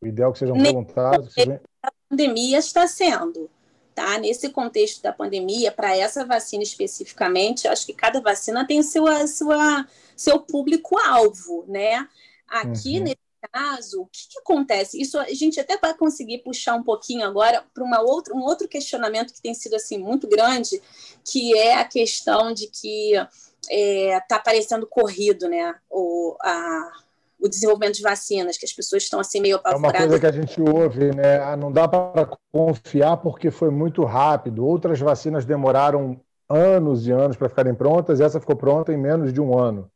[0.00, 1.34] O ideal é que sejam voluntários.
[1.82, 3.50] A pandemia está sendo.
[3.94, 4.18] tá?
[4.18, 9.86] Nesse contexto da pandemia, para essa vacina especificamente, acho que cada vacina tem seu, sua,
[10.16, 12.06] seu público-alvo, né?
[12.46, 13.04] Aqui, uhum.
[13.04, 15.00] nesse caso, o que, que, acontece?
[15.00, 18.68] Isso a gente até vai conseguir puxar um pouquinho agora para uma outra, um outro
[18.68, 20.80] questionamento que tem sido assim muito grande,
[21.24, 23.28] que é a questão de que está
[23.70, 25.74] é, tá parecendo corrido, né?
[25.90, 26.92] O, a,
[27.40, 30.00] o desenvolvimento de vacinas, que as pessoas estão assim meio apavoradas.
[30.00, 31.38] É uma coisa que a gente ouve, né?
[31.38, 34.66] Ah, não dá para confiar porque foi muito rápido.
[34.66, 39.40] Outras vacinas demoraram anos e anos para ficarem prontas, essa ficou pronta em menos de
[39.40, 39.90] um ano.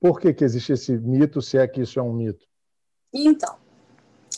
[0.00, 2.46] Por que, que existe esse mito, se é que isso é um mito?
[3.12, 3.58] Então,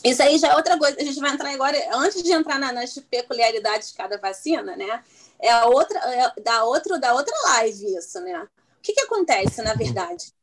[0.03, 0.97] isso aí já é outra coisa.
[0.99, 5.03] A gente vai entrar agora, antes de entrar na, nas peculiaridades de cada vacina, né?
[5.39, 8.43] É outra, é da, outro, da outra live isso, né?
[8.43, 10.33] O que, que acontece, na verdade?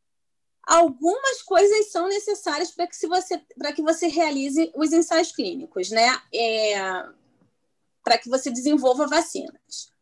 [0.67, 3.41] algumas coisas são necessárias para que, se você,
[3.75, 6.21] que você realize os ensaios clínicos, né?
[6.35, 7.05] É,
[8.03, 9.93] para que você desenvolva vacinas.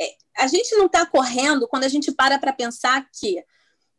[0.00, 3.44] É, a gente não está correndo quando a gente para para pensar que,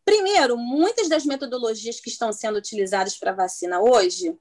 [0.06, 4.38] primeiro, muitas das metodologias que estão sendo utilizadas para vacina hoje,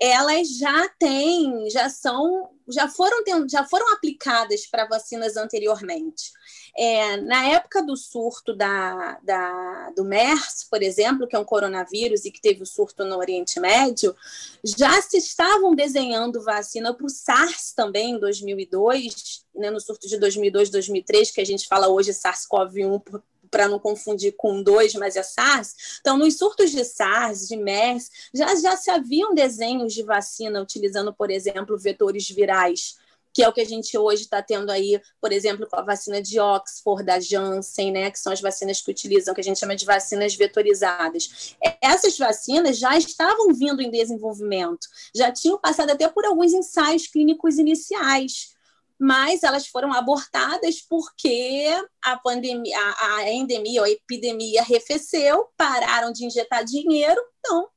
[0.00, 6.32] elas já têm, já são, já foram, já foram aplicadas para vacinas anteriormente.
[6.74, 12.24] É, na época do surto da, da, do MERS, por exemplo, que é um coronavírus
[12.24, 14.16] e que teve o surto no Oriente Médio,
[14.64, 20.16] já se estavam desenhando vacina para o SARS também, em 2002, né, no surto de
[20.16, 25.22] 2002, 2003, que a gente fala hoje SARS-CoV-1 para não confundir com dois, mas é
[25.22, 25.98] SARS.
[26.00, 31.12] Então, nos surtos de SARS, de MERS, já, já se haviam desenhos de vacina utilizando,
[31.12, 32.96] por exemplo, vetores virais
[33.32, 36.20] que é o que a gente hoje está tendo aí, por exemplo, com a vacina
[36.20, 39.76] de Oxford, da Janssen, né, que são as vacinas que utilizam, que a gente chama
[39.76, 41.54] de vacinas vetorizadas.
[41.80, 47.58] Essas vacinas já estavam vindo em desenvolvimento, já tinham passado até por alguns ensaios clínicos
[47.58, 48.54] iniciais,
[49.00, 51.66] mas elas foram abortadas porque
[52.04, 57.68] a pandemia, a, a endemia, a epidemia arrefeceu, pararam de injetar dinheiro, então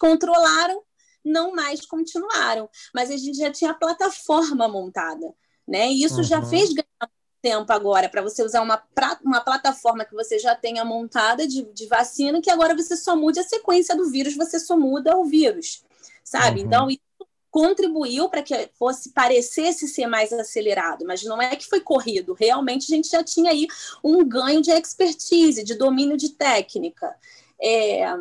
[0.00, 0.82] controlaram
[1.24, 2.68] não mais continuaram.
[2.92, 5.32] Mas a gente já tinha a plataforma montada,
[5.66, 5.88] né?
[5.90, 6.22] E isso uhum.
[6.24, 7.10] já fez ganhar
[7.40, 8.82] tempo agora para você usar uma,
[9.22, 13.38] uma plataforma que você já tenha montada de, de vacina, que agora você só mude
[13.38, 15.84] a sequência do vírus, você só muda o vírus,
[16.24, 16.60] sabe?
[16.60, 16.66] Uhum.
[16.66, 17.03] Então, isso
[17.54, 22.34] contribuiu para que fosse parecesse ser mais acelerado, mas não é que foi corrido.
[22.34, 23.68] Realmente a gente já tinha aí
[24.02, 27.14] um ganho de expertise, de domínio de técnica.
[27.62, 28.12] É,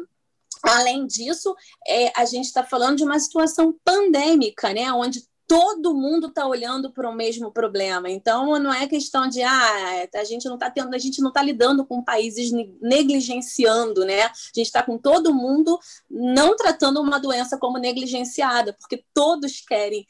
[0.62, 1.54] Além disso,
[1.86, 4.94] é, a gente está falando de uma situação pandêmica, né?
[4.94, 8.10] Onde todo mundo está olhando para o mesmo problema.
[8.10, 11.42] Então, não é questão de ah, a gente não está tendo, a gente não está
[11.42, 12.52] lidando com países
[12.82, 14.24] negligenciando, né?
[14.24, 15.80] A gente está com todo mundo
[16.10, 20.06] não tratando uma doença como negligenciada, porque todos querem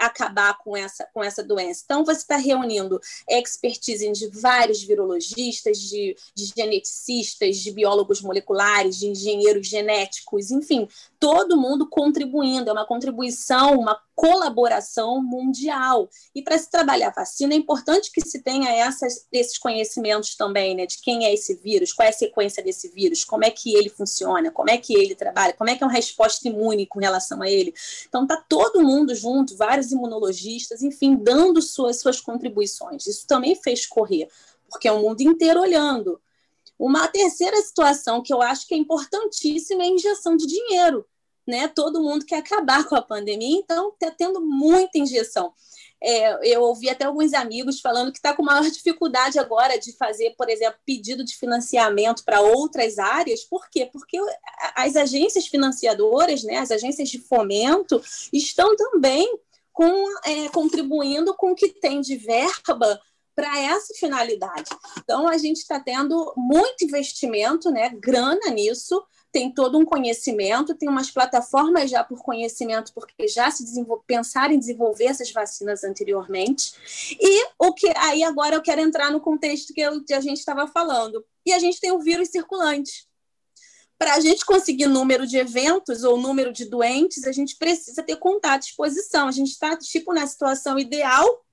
[0.00, 1.82] acabar com essa, com essa doença.
[1.84, 9.06] Então, você está reunindo expertise de vários virologistas, de, de geneticistas, de biólogos moleculares, de
[9.06, 16.08] engenheiros genéticos, enfim, todo mundo contribuindo, é uma contribuição, uma colaboração mundial.
[16.34, 20.84] E para se trabalhar vacina, é importante que se tenha essas, esses conhecimentos também, né,
[20.84, 23.88] de quem é esse vírus, qual é a sequência desse vírus, como é que ele
[23.88, 27.40] funciona, como é que ele trabalha, como é que é uma resposta imune com relação
[27.40, 27.72] a ele.
[28.08, 33.06] Então, está todo mundo junto, vários imunologistas, enfim, dando suas, suas contribuições.
[33.06, 34.28] Isso também fez correr,
[34.68, 36.20] porque é o mundo inteiro olhando.
[36.78, 41.04] Uma terceira situação que eu acho que é importantíssima é a injeção de dinheiro.
[41.46, 41.68] Né?
[41.68, 45.52] Todo mundo quer acabar com a pandemia, então está tendo muita injeção.
[46.02, 50.34] É, eu ouvi até alguns amigos falando que está com maior dificuldade agora de fazer,
[50.36, 53.44] por exemplo, pedido de financiamento para outras áreas.
[53.44, 53.84] Por quê?
[53.92, 54.18] Porque
[54.74, 59.28] as agências financiadoras, né, as agências de fomento, estão também
[59.72, 63.00] com, é, contribuindo com o que tem de verba
[63.34, 64.70] para essa finalidade.
[64.98, 69.02] Então, a gente está tendo muito investimento, né, grana nisso,
[69.32, 73.64] tem todo um conhecimento, tem umas plataformas já por conhecimento, porque já se
[74.06, 76.74] pensaram em desenvolver essas vacinas anteriormente.
[77.18, 80.38] E o que aí agora eu quero entrar no contexto que, eu, que a gente
[80.38, 81.24] estava falando.
[81.46, 83.08] E a gente tem o vírus circulante.
[84.00, 88.16] Para a gente conseguir número de eventos ou número de doentes, a gente precisa ter
[88.16, 89.28] contato, exposição.
[89.28, 91.44] A gente está, tipo, na situação ideal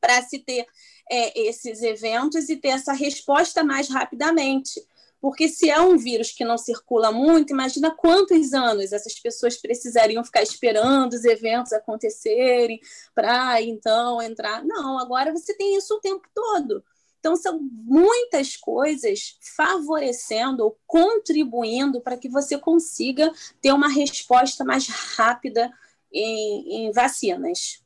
[0.00, 0.66] para se ter
[1.08, 4.84] é, esses eventos e ter essa resposta mais rapidamente.
[5.20, 10.24] Porque se é um vírus que não circula muito, imagina quantos anos essas pessoas precisariam
[10.24, 12.80] ficar esperando os eventos acontecerem
[13.14, 14.64] para então entrar.
[14.64, 16.82] Não, agora você tem isso o tempo todo.
[17.18, 24.88] Então, são muitas coisas favorecendo ou contribuindo para que você consiga ter uma resposta mais
[24.88, 25.70] rápida
[26.12, 27.82] em, em vacinas.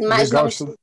[0.00, 0.76] Mas Legal, vamos...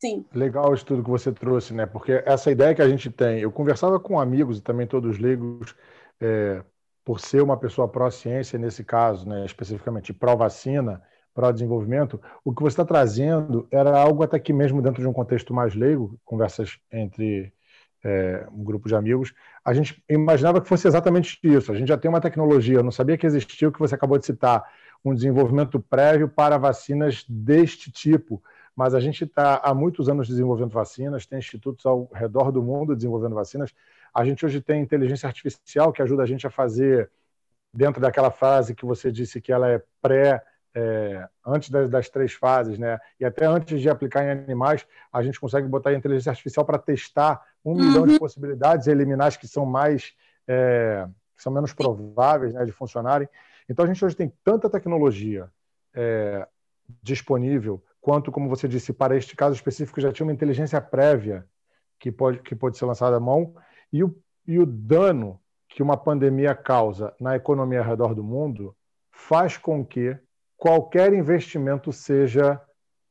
[0.00, 0.26] Sim.
[0.34, 1.86] Legal o estudo que você trouxe, né?
[1.86, 5.76] Porque essa ideia que a gente tem, eu conversava com amigos e também todos leigos,
[6.20, 6.62] é,
[7.04, 11.02] por ser uma pessoa pró-ciência nesse caso, né, especificamente pró-vacina,
[11.34, 15.54] pró-desenvolvimento, o que você está trazendo era algo até que mesmo dentro de um contexto
[15.54, 17.52] mais leigo, conversas entre
[18.04, 19.32] é, um grupo de amigos,
[19.64, 21.72] a gente imaginava que fosse exatamente isso.
[21.72, 24.18] A gente já tem uma tecnologia, eu não sabia que existia o que você acabou
[24.18, 24.64] de citar,
[25.04, 28.42] um desenvolvimento prévio para vacinas deste tipo,
[28.74, 32.94] mas a gente está há muitos anos desenvolvendo vacinas, tem institutos ao redor do mundo
[32.94, 33.72] desenvolvendo vacinas.
[34.14, 37.10] A gente hoje tem inteligência artificial que ajuda a gente a fazer,
[37.72, 40.42] dentro daquela fase que você disse que ela é pré-
[40.74, 42.98] é, antes das, das, três fases, né?
[43.20, 46.78] E até antes de aplicar em animais, a gente consegue botar a inteligência artificial para
[46.78, 47.76] testar um uhum.
[47.76, 50.14] milhão de possibilidades, eliminar as que são mais
[50.48, 51.06] é,
[51.36, 53.28] que são menos prováveis né, de funcionarem.
[53.68, 55.50] Então a gente hoje tem tanta tecnologia
[55.94, 56.46] é,
[57.02, 61.46] disponível quanto, como você disse, para este caso específico já tinha uma inteligência prévia
[61.98, 63.54] que pode, que pode ser lançada à mão,
[63.92, 64.14] e o,
[64.46, 68.76] e o dano que uma pandemia causa na economia ao redor do mundo
[69.10, 70.18] faz com que
[70.62, 72.60] qualquer investimento seja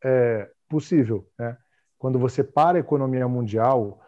[0.02, 1.28] é, possível.
[1.38, 1.58] Né?
[1.98, 4.00] Quando você para a economia mundial,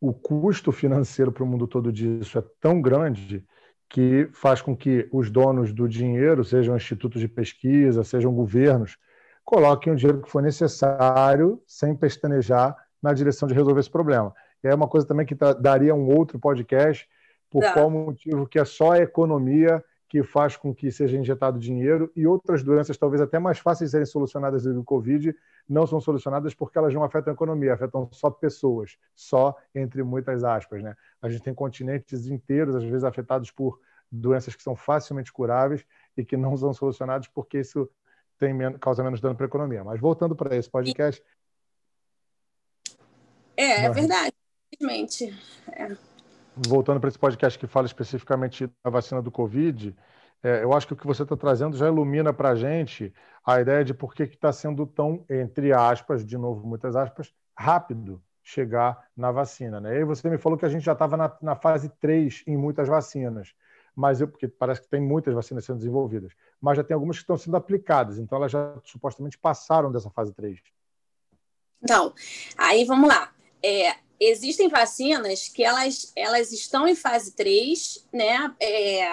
[0.00, 3.44] o custo financeiro para o mundo todo disso é tão grande
[3.90, 8.96] que faz com que os donos do dinheiro, sejam institutos de pesquisa, sejam governos,
[9.44, 14.32] coloquem o dinheiro que for necessário, sem pestanejar, na direção de resolver esse problema.
[14.62, 17.08] E é uma coisa também que tá, daria um outro podcast,
[17.50, 17.72] por tá.
[17.72, 22.26] qual motivo que é só a economia que faz com que seja injetado dinheiro e
[22.26, 25.34] outras doenças, talvez até mais fáceis de serem solucionadas do que o Covid,
[25.66, 30.44] não são solucionadas porque elas não afetam a economia, afetam só pessoas, só entre muitas
[30.44, 30.82] aspas.
[30.82, 30.94] Né?
[31.22, 35.82] A gente tem continentes inteiros, às vezes, afetados por doenças que são facilmente curáveis
[36.14, 37.88] e que não são solucionadas porque isso
[38.38, 39.82] tem menos, causa menos dano para a economia.
[39.82, 41.24] Mas voltando para esse podcast.
[43.56, 44.34] É, é verdade,
[44.74, 45.34] infelizmente.
[45.72, 46.11] É.
[46.56, 49.96] Voltando para esse podcast que fala especificamente da vacina do Covid,
[50.42, 53.12] é, eu acho que o que você está trazendo já ilumina para a gente
[53.44, 58.22] a ideia de por que está sendo tão, entre aspas, de novo, muitas aspas, rápido
[58.42, 59.80] chegar na vacina.
[59.80, 59.94] Né?
[59.94, 62.56] E aí você me falou que a gente já estava na, na, fase 3 em
[62.56, 63.54] muitas vacinas
[63.94, 67.22] mas eu, porque parece que tem muitas vacinas sendo desenvolvidas, mas já tem algumas que
[67.22, 70.58] estão sendo aplicadas, então elas já supostamente passaram dessa fase 3.
[71.82, 72.14] Então,
[72.56, 73.31] aí vamos lá.
[73.64, 78.54] É, existem vacinas que elas, elas estão em fase 3, né?
[78.60, 79.04] É,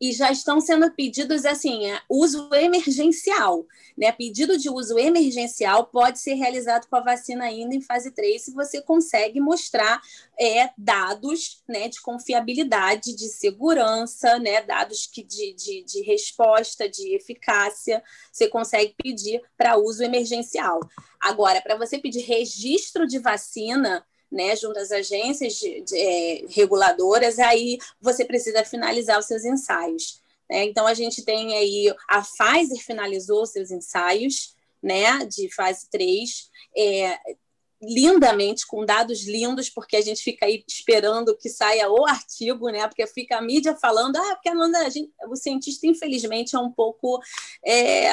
[0.00, 3.66] e já estão sendo pedidos assim, é, uso emergencial.
[3.96, 4.12] Né?
[4.12, 8.52] Pedido de uso emergencial pode ser realizado com a vacina ainda em fase 3 se
[8.52, 10.00] você consegue mostrar
[10.38, 17.14] é, dados né, de confiabilidade, de segurança, né, dados que de, de, de resposta, de
[17.14, 20.80] eficácia, você consegue pedir para uso emergencial.
[21.20, 27.38] Agora, para você pedir registro de vacina, né, junto às agências de, de, é, reguladoras,
[27.38, 30.20] aí você precisa finalizar os seus ensaios.
[30.48, 30.64] Né?
[30.64, 37.18] Então, a gente tem aí, a Pfizer finalizou seus ensaios, né, de fase 3, é,
[37.80, 42.86] lindamente, com dados lindos, porque a gente fica aí esperando que saia o artigo, né?
[42.88, 47.20] Porque fica a mídia falando, ah, porque a gente, o cientista, infelizmente, é um pouco
[47.64, 48.10] é,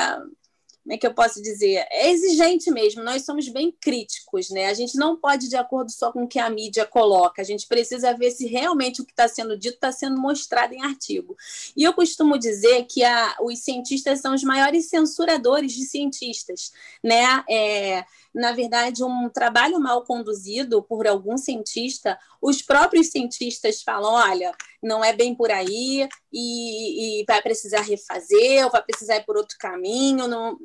[0.86, 1.84] como é que eu posso dizer?
[1.90, 4.68] É exigente mesmo, nós somos bem críticos, né?
[4.68, 7.46] A gente não pode ir de acordo só com o que a mídia coloca, a
[7.46, 11.36] gente precisa ver se realmente o que está sendo dito está sendo mostrado em artigo.
[11.76, 16.72] E eu costumo dizer que a, os cientistas são os maiores censuradores de cientistas,
[17.04, 17.44] né?
[17.50, 24.54] É, na verdade, um trabalho mal conduzido por algum cientista, os próprios cientistas falam: olha,
[24.84, 29.38] não é bem por aí e, e vai precisar refazer, ou vai precisar ir por
[29.38, 30.28] outro caminho.
[30.28, 30.58] Não...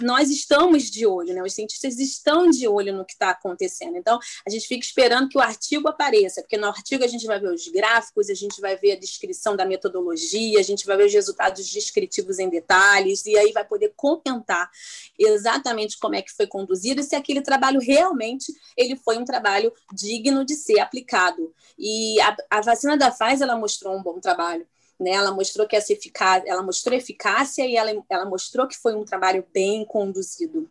[0.00, 1.42] Nós estamos de olho, né?
[1.42, 3.96] os cientistas estão de olho no que está acontecendo.
[3.96, 7.40] Então, a gente fica esperando que o artigo apareça, porque no artigo a gente vai
[7.40, 11.06] ver os gráficos, a gente vai ver a descrição da metodologia, a gente vai ver
[11.06, 14.70] os resultados descritivos em detalhes, e aí vai poder comentar
[15.18, 20.44] exatamente como é que foi conduzido se aquele trabalho realmente ele foi um trabalho digno
[20.44, 21.52] de ser aplicado.
[21.78, 24.66] E a, a vacina da Pfizer ela mostrou um bom trabalho.
[24.98, 28.94] Né, ela mostrou que essa eficácia, ela mostrou eficácia e ela, ela mostrou que foi
[28.94, 30.70] um trabalho bem conduzido.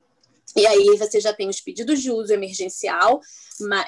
[0.55, 3.19] E aí você já tem os pedidos de uso emergencial,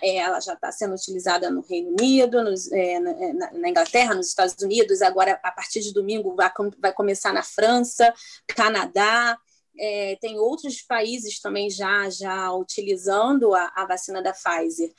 [0.01, 4.27] é, ela já está sendo utilizada no Reino Unido, nos, é, na, na, Inglaterra, nos
[4.27, 8.13] Estados Unidos, agora a partir de domingo vai, vai começar na França,
[8.47, 9.39] Canadá,
[9.79, 14.93] é, tem outros países também já, já utilizando a, a vacina da Pfizer.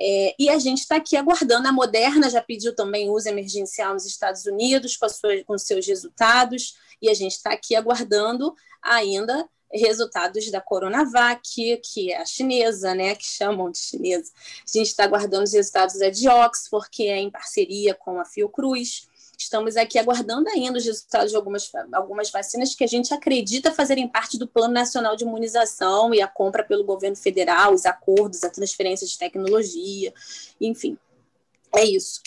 [0.00, 1.68] É, e a gente está aqui aguardando.
[1.68, 6.76] A Moderna já pediu também uso emergencial nos Estados Unidos com, sua, com seus resultados,
[7.00, 11.40] e a gente está aqui aguardando ainda resultados da Coronavac,
[11.82, 14.30] que é a chinesa, né, que chamam de chinesa.
[14.34, 18.24] A gente está aguardando os resultados da de Oxford, que é em parceria com a
[18.24, 19.08] Fiocruz.
[19.38, 24.08] Estamos aqui aguardando ainda os resultados de algumas, algumas vacinas que a gente acredita fazerem
[24.08, 28.50] parte do Plano Nacional de Imunização e a compra pelo governo federal, os acordos, a
[28.50, 30.12] transferência de tecnologia,
[30.60, 30.96] enfim.
[31.74, 32.20] É isso.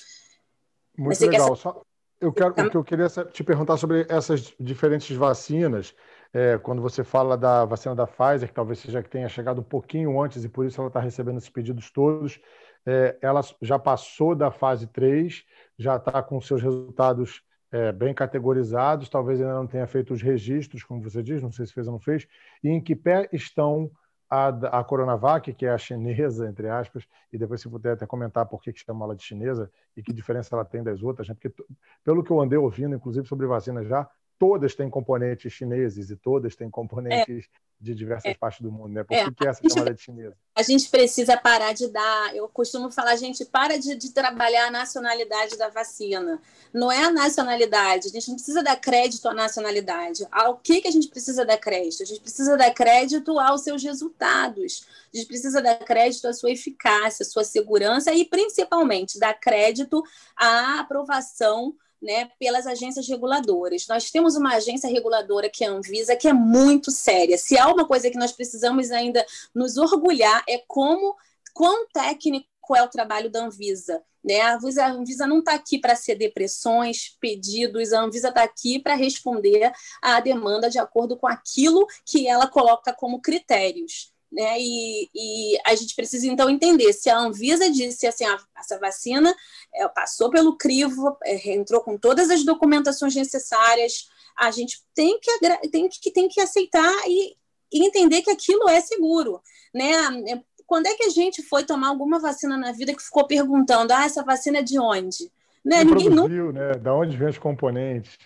[0.98, 1.56] Muito legal.
[1.56, 1.82] Só,
[2.20, 5.94] eu quero, o que eu queria te perguntar sobre essas diferentes vacinas,
[6.34, 9.64] é, quando você fala da vacina da Pfizer, que talvez seja que tenha chegado um
[9.64, 12.40] pouquinho antes e por isso ela está recebendo esses pedidos todos,
[12.86, 15.44] é, ela já passou da fase 3,
[15.78, 20.84] já está com seus resultados é, bem categorizados, talvez ainda não tenha feito os registros,
[20.84, 22.28] como você diz, não sei se fez ou não fez,
[22.64, 23.92] e em que pé estão
[24.30, 28.46] a, a Coronavac, que é a chinesa, entre aspas, e depois se puder até comentar
[28.46, 31.36] por que, que chama ela de chinesa e que diferença ela tem das outras, né?
[31.36, 31.64] porque
[32.04, 36.56] pelo que eu andei ouvindo, inclusive sobre vacinas já, todas têm componentes chineses e todas
[36.56, 38.34] têm componentes é de diversas é.
[38.34, 39.04] partes do mundo, né?
[39.04, 39.30] Por é.
[39.32, 40.36] que, é essa chamada de chinesa?
[40.56, 42.36] A gente precisa parar de dar.
[42.36, 46.42] Eu costumo falar, gente, para de, de, trabalhar a nacionalidade da vacina.
[46.74, 48.08] Não é a nacionalidade.
[48.08, 50.26] A gente não precisa dar crédito à nacionalidade.
[50.32, 52.02] Ao que, que a gente precisa dar crédito?
[52.02, 54.88] A gente precisa dar crédito aos seus resultados.
[55.14, 60.02] A gente precisa dar crédito à sua eficácia, à sua segurança e, principalmente, dar crédito
[60.36, 61.76] à aprovação
[62.06, 63.88] né, pelas agências reguladoras.
[63.88, 67.38] Nós temos uma agência reguladora que é a Anvisa, que é muito séria.
[67.38, 71.16] Se há uma coisa que nós precisamos ainda nos orgulhar é como
[71.54, 74.04] quão técnico é o trabalho da Anvisa.
[74.24, 74.42] Né?
[74.42, 78.80] A Anvisa, a Anvisa não está aqui para ceder pressões, pedidos, a Anvisa está aqui
[78.80, 84.15] para responder à demanda de acordo com aquilo que ela coloca como critérios.
[84.36, 84.58] Né?
[84.60, 89.34] E, e, a gente precisa então entender se a Anvisa disse assim, ah, essa vacina
[89.74, 95.70] é, passou pelo crivo, é, entrou com todas as documentações necessárias, a gente tem que,
[95.70, 97.38] tem que, tem que aceitar e,
[97.72, 99.42] e entender que aquilo é seguro.
[99.74, 99.94] Né?
[100.30, 103.94] É, quando é que a gente foi tomar alguma vacina na vida que ficou perguntando,
[103.94, 105.32] ah, essa vacina é de onde?
[105.64, 105.82] Né?
[105.86, 106.60] Ninguém produziu, nunca...
[106.60, 106.74] né?
[106.74, 108.18] Da onde vem os componentes?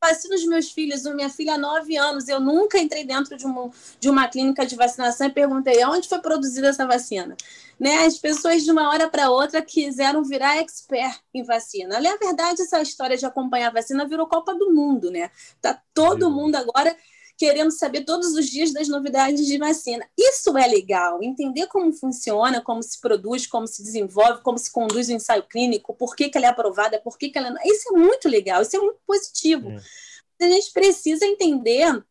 [0.00, 1.02] Vacino os meus filhos.
[1.04, 2.28] Minha filha há nove anos.
[2.28, 6.20] Eu nunca entrei dentro de uma, de uma clínica de vacinação e perguntei onde foi
[6.20, 7.36] produzida essa vacina.
[7.78, 8.04] Né?
[8.04, 12.00] As pessoas, de uma hora para outra, quiseram virar expert em vacina.
[12.00, 15.10] Na verdade, essa história de acompanhar a vacina virou Copa do Mundo.
[15.10, 15.30] Né?
[15.60, 16.96] Tá todo mundo agora
[17.38, 20.04] querendo saber todos os dias das novidades de vacina.
[20.18, 25.08] Isso é legal, entender como funciona, como se produz, como se desenvolve, como se conduz
[25.08, 27.62] o ensaio clínico, por que, que ela é aprovada, por que, que ela não.
[27.64, 29.70] Isso é muito legal, isso é muito positivo.
[29.70, 30.44] É.
[30.44, 32.04] A gente precisa entender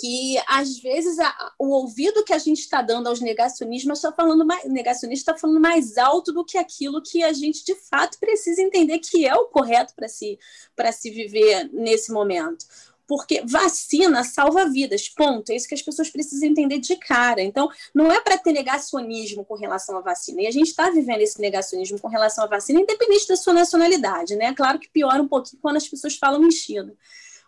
[0.00, 4.44] que às vezes a, o ouvido que a gente está dando aos negacionistas está falando
[4.44, 8.60] mais, negacionista está falando mais alto do que aquilo que a gente de fato precisa
[8.60, 10.36] entender que é o correto para se
[10.74, 12.66] para se viver nesse momento
[13.06, 15.50] porque vacina salva vidas, ponto.
[15.50, 17.42] É isso que as pessoas precisam entender de cara.
[17.42, 20.42] Então, não é para ter negacionismo com relação à vacina.
[20.42, 24.36] E a gente está vivendo esse negacionismo com relação à vacina, independente da sua nacionalidade,
[24.36, 24.54] né?
[24.54, 26.94] Claro que piora um pouquinho quando as pessoas falam em China.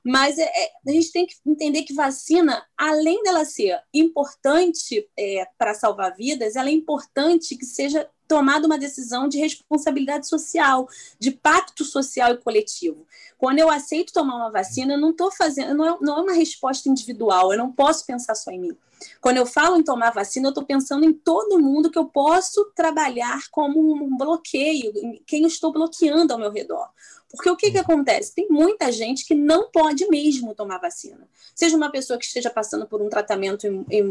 [0.06, 5.44] Mas é, é, a gente tem que entender que vacina, além dela ser importante é,
[5.58, 11.30] para salvar vidas, ela é importante que seja tomado uma decisão de responsabilidade social, de
[11.30, 13.06] pacto social e coletivo.
[13.38, 16.32] Quando eu aceito tomar uma vacina, eu não estou fazendo, não é, não é uma
[16.32, 18.76] resposta individual, eu não posso pensar só em mim.
[19.20, 22.70] Quando eu falo em tomar vacina, eu estou pensando em todo mundo que eu posso
[22.74, 24.92] trabalhar como um bloqueio,
[25.26, 26.88] quem eu estou bloqueando ao meu redor.
[27.36, 28.34] Porque o que, que acontece?
[28.34, 31.28] Tem muita gente que não pode mesmo tomar vacina.
[31.54, 33.66] Seja uma pessoa que esteja passando por um tratamento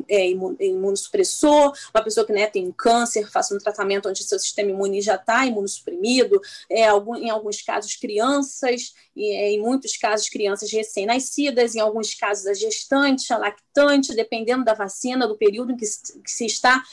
[0.07, 0.29] é,
[0.59, 5.15] imunossupressor, uma pessoa que né, tem câncer, faça um tratamento onde seu sistema imune já
[5.15, 11.79] está imunossuprimido, é, em alguns casos crianças, e, é, em muitos casos crianças recém-nascidas, em
[11.79, 16.83] alguns casos a gestante, a lactante, dependendo da vacina, do período em que se, está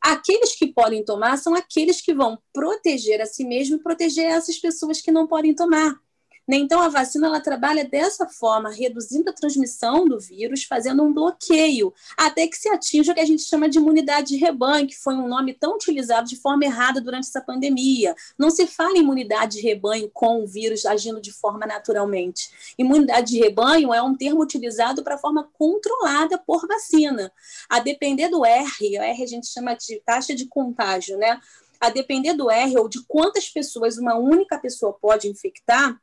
[0.00, 4.56] Aqueles que podem tomar são aqueles que vão proteger a si mesmo e proteger essas
[4.56, 6.00] pessoas que não podem tomar.
[6.48, 6.56] Né?
[6.56, 11.92] Então, a vacina ela trabalha dessa forma, reduzindo a transmissão do vírus, fazendo um bloqueio,
[12.16, 15.14] até que se atinja o que a gente chama de imunidade de rebanho, que foi
[15.14, 18.14] um nome tão utilizado de forma errada durante essa pandemia.
[18.38, 22.50] Não se fala em imunidade de rebanho com o vírus agindo de forma naturalmente.
[22.78, 27.30] Imunidade de rebanho é um termo utilizado para forma controlada por vacina.
[27.68, 31.38] A depender do R, o R a gente chama de taxa de contágio, né?
[31.78, 36.00] A depender do R ou de quantas pessoas uma única pessoa pode infectar,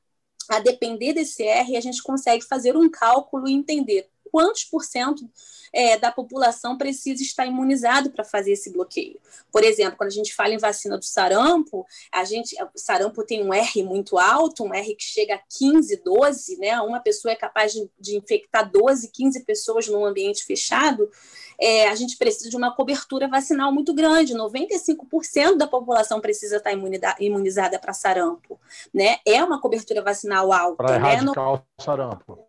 [0.49, 5.31] a depender desse R, a gente consegue fazer um cálculo e entender quantos por cento
[5.71, 9.17] é, da população precisa estar imunizado para fazer esse bloqueio.
[9.49, 13.41] Por exemplo, quando a gente fala em vacina do sarampo, a gente, o sarampo tem
[13.41, 16.81] um R muito alto, um R que chega a 15, 12, né?
[16.81, 21.09] Uma pessoa é capaz de, de infectar 12, 15 pessoas num ambiente fechado.
[21.57, 24.33] É, a gente precisa de uma cobertura vacinal muito grande.
[24.33, 26.73] 95% da população precisa estar
[27.21, 28.59] imunizada para sarampo.
[28.93, 29.19] Né?
[29.25, 30.75] É uma cobertura vacinal alta.
[30.75, 31.13] Para né?
[31.13, 31.61] erradicar né?
[31.77, 32.44] o sarampo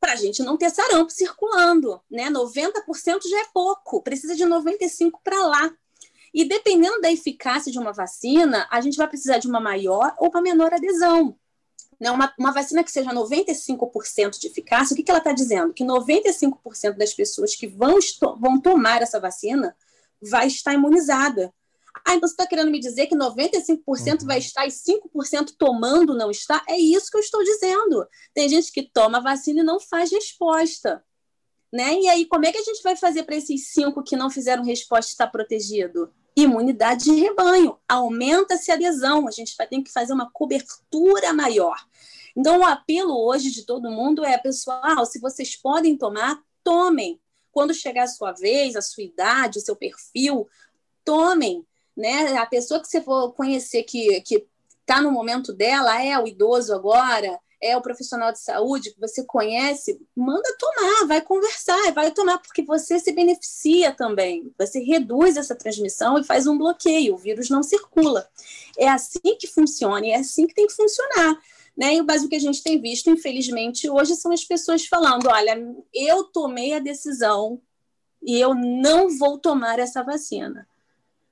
[0.00, 2.30] para a gente não ter sarampo circulando, né?
[2.30, 5.70] 90% já é pouco, precisa de 95% para lá.
[6.32, 10.30] E dependendo da eficácia de uma vacina, a gente vai precisar de uma maior ou
[10.30, 11.36] uma menor adesão.
[11.98, 12.10] Né?
[12.10, 15.74] Uma, uma vacina que seja 95% de eficácia, o que, que ela está dizendo?
[15.74, 17.98] Que 95% das pessoas que vão,
[18.38, 19.76] vão tomar essa vacina
[20.22, 21.52] vai estar imunizada.
[22.04, 24.26] Ah, então você está querendo me dizer que 95% uhum.
[24.26, 26.62] vai estar e 5% tomando não está?
[26.68, 28.06] É isso que eu estou dizendo.
[28.34, 31.04] Tem gente que toma vacina e não faz resposta.
[31.72, 32.00] Né?
[32.00, 34.64] E aí, como é que a gente vai fazer para esses cinco que não fizeram
[34.64, 36.12] resposta estar protegido?
[36.36, 37.78] Imunidade de rebanho.
[37.88, 39.28] Aumenta-se a adesão.
[39.28, 41.76] A gente vai ter que fazer uma cobertura maior.
[42.36, 47.20] Então, o apelo hoje de todo mundo é, pessoal, se vocês podem tomar, tomem.
[47.52, 50.48] Quando chegar a sua vez, a sua idade, o seu perfil,
[51.04, 51.66] tomem
[51.96, 52.36] né?
[52.38, 54.46] A pessoa que você for conhecer que que
[54.80, 59.22] está no momento dela é o idoso agora, é o profissional de saúde que você
[59.22, 64.52] conhece, manda tomar, vai conversar, vai tomar, porque você se beneficia também.
[64.58, 68.26] Você reduz essa transmissão e faz um bloqueio, o vírus não circula.
[68.78, 71.38] É assim que funciona e é assim que tem que funcionar.
[71.76, 71.94] Né?
[71.94, 75.56] E o básico que a gente tem visto, infelizmente, hoje são as pessoas falando: olha,
[75.94, 77.60] eu tomei a decisão
[78.22, 80.66] e eu não vou tomar essa vacina.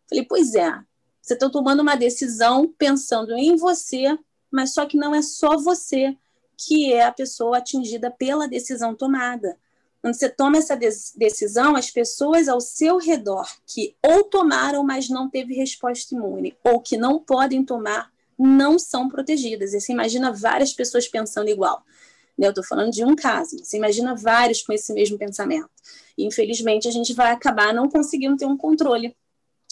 [0.09, 0.72] Falei, pois é,
[1.20, 4.18] você está tomando uma decisão pensando em você,
[4.50, 6.16] mas só que não é só você
[6.56, 9.56] que é a pessoa atingida pela decisão tomada.
[10.00, 15.28] Quando você toma essa decisão, as pessoas ao seu redor que ou tomaram, mas não
[15.28, 19.74] teve resposta imune, ou que não podem tomar, não são protegidas.
[19.74, 21.82] E você imagina várias pessoas pensando igual.
[22.38, 25.68] Eu estou falando de um caso, você imagina vários com esse mesmo pensamento.
[26.16, 29.16] E, infelizmente, a gente vai acabar não conseguindo ter um controle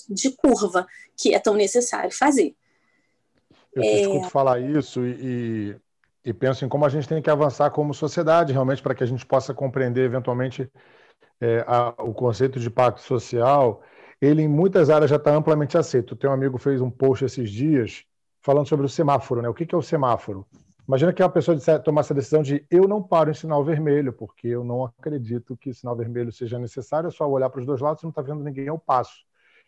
[0.09, 0.87] de curva
[1.17, 2.55] que é tão necessário fazer.
[3.75, 4.01] Eu é...
[4.01, 5.77] escuto falar isso e,
[6.25, 9.07] e, penso em como a gente tem que avançar como sociedade, realmente, para que a
[9.07, 10.71] gente possa compreender, eventualmente,
[11.41, 13.83] é, a, o conceito de pacto social.
[14.21, 16.13] Ele, em muitas áreas, já está amplamente aceito.
[16.13, 18.05] O teu amigo fez um post esses dias
[18.41, 19.43] falando sobre o semáforo.
[19.43, 19.49] Né?
[19.49, 20.47] O que, que é o semáforo?
[20.89, 24.47] Imagina que uma pessoa tomar essa decisão de eu não paro em sinal vermelho, porque
[24.47, 28.01] eu não acredito que sinal vermelho seja necessário, é só olhar para os dois lados,
[28.01, 29.27] você não está vendo ninguém, eu passo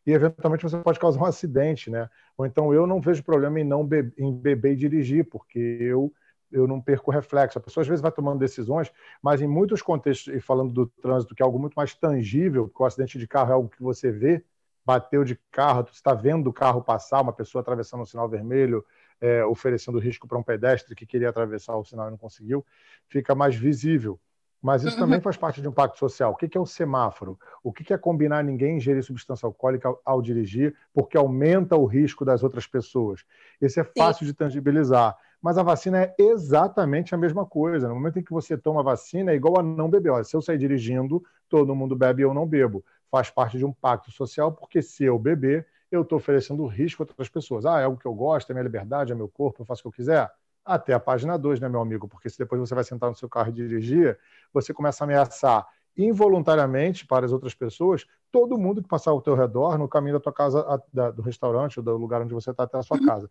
[0.09, 2.09] e eventualmente você pode causar um acidente, né?
[2.39, 6.11] Ou então eu não vejo problema em não be em beber e dirigir, porque eu
[6.51, 7.59] eu não perco reflexo.
[7.59, 8.91] A pessoa às vezes vai tomando decisões,
[9.23, 12.83] mas em muitos contextos, e falando do trânsito, que é algo muito mais tangível, porque
[12.83, 14.43] o acidente de carro é algo que você vê,
[14.83, 18.83] bateu de carro, você está vendo o carro passar, uma pessoa atravessando o sinal vermelho,
[19.21, 22.65] é, oferecendo risco para um pedestre que queria atravessar o sinal e não conseguiu,
[23.09, 24.19] fica mais visível.
[24.61, 25.23] Mas isso também uhum.
[25.23, 26.33] faz parte de um pacto social.
[26.33, 27.39] O que é o semáforo?
[27.63, 32.43] O que é combinar ninguém ingerir substância alcoólica ao dirigir, porque aumenta o risco das
[32.43, 33.25] outras pessoas?
[33.61, 34.33] Esse é fácil Sim.
[34.33, 35.17] de tangibilizar.
[35.41, 37.89] Mas a vacina é exatamente a mesma coisa.
[37.89, 40.11] No momento em que você toma a vacina, é igual a não beber.
[40.11, 42.85] Olha, se eu sair dirigindo, todo mundo bebe e eu não bebo.
[43.09, 47.05] Faz parte de um pacto social, porque se eu beber, eu estou oferecendo risco a
[47.05, 47.65] outras pessoas.
[47.65, 49.83] Ah, é algo que eu gosto, é minha liberdade, é meu corpo, eu faço o
[49.85, 50.29] que eu quiser
[50.69, 52.07] até a página 2, né, meu amigo?
[52.07, 54.19] Porque se depois você vai sentar no seu carro e dirigir,
[54.53, 55.67] você começa a ameaçar
[55.97, 60.21] involuntariamente para as outras pessoas, todo mundo que passar ao teu redor no caminho da
[60.21, 63.29] tua casa, da, do restaurante ou do lugar onde você está até a sua casa.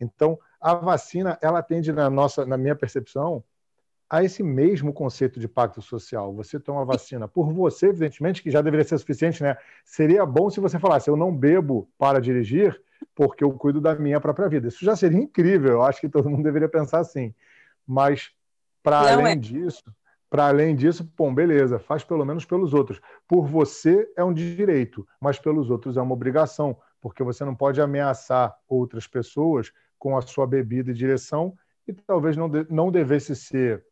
[0.00, 3.42] Então, a vacina, ela tende na nossa, na minha percepção,
[4.08, 6.32] a esse mesmo conceito de pacto social.
[6.34, 9.56] Você toma vacina por você, evidentemente, que já deveria ser suficiente, né?
[9.84, 12.80] Seria bom se você falasse, eu não bebo para dirigir,
[13.14, 14.68] porque eu cuido da minha própria vida.
[14.68, 17.34] Isso já seria incrível, eu acho que todo mundo deveria pensar assim.
[17.86, 18.30] Mas,
[18.82, 19.36] para além é.
[19.36, 19.84] disso,
[20.30, 23.00] para além disso, bom, beleza, faz pelo menos pelos outros.
[23.26, 27.80] Por você é um direito, mas pelos outros é uma obrigação, porque você não pode
[27.80, 31.56] ameaçar outras pessoas com a sua bebida e direção,
[31.88, 33.84] e talvez não, de, não devesse ser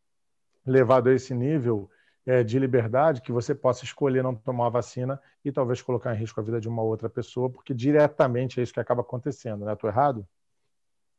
[0.67, 1.91] levado a esse nível
[2.27, 6.19] é, de liberdade que você possa escolher não tomar a vacina e talvez colocar em
[6.19, 9.75] risco a vida de uma outra pessoa, porque diretamente é isso que acaba acontecendo, né?
[9.75, 10.27] Estou errado?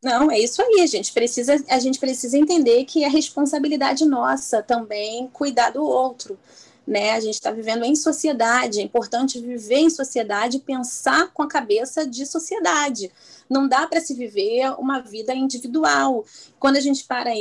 [0.03, 0.81] Não, é isso aí.
[0.81, 6.37] A gente precisa, a gente precisa entender que é responsabilidade nossa também cuidar do outro.
[6.87, 7.11] Né?
[7.11, 12.05] A gente está vivendo em sociedade, é importante viver em sociedade pensar com a cabeça
[12.05, 13.11] de sociedade.
[13.49, 16.23] Não dá para se viver uma vida individual.
[16.59, 17.31] Quando a gente para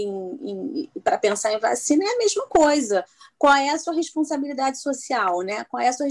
[1.03, 3.05] para pensar em vacina, é a mesma coisa
[3.39, 5.65] qual é a sua responsabilidade social, né?
[5.65, 6.07] Qual é a sua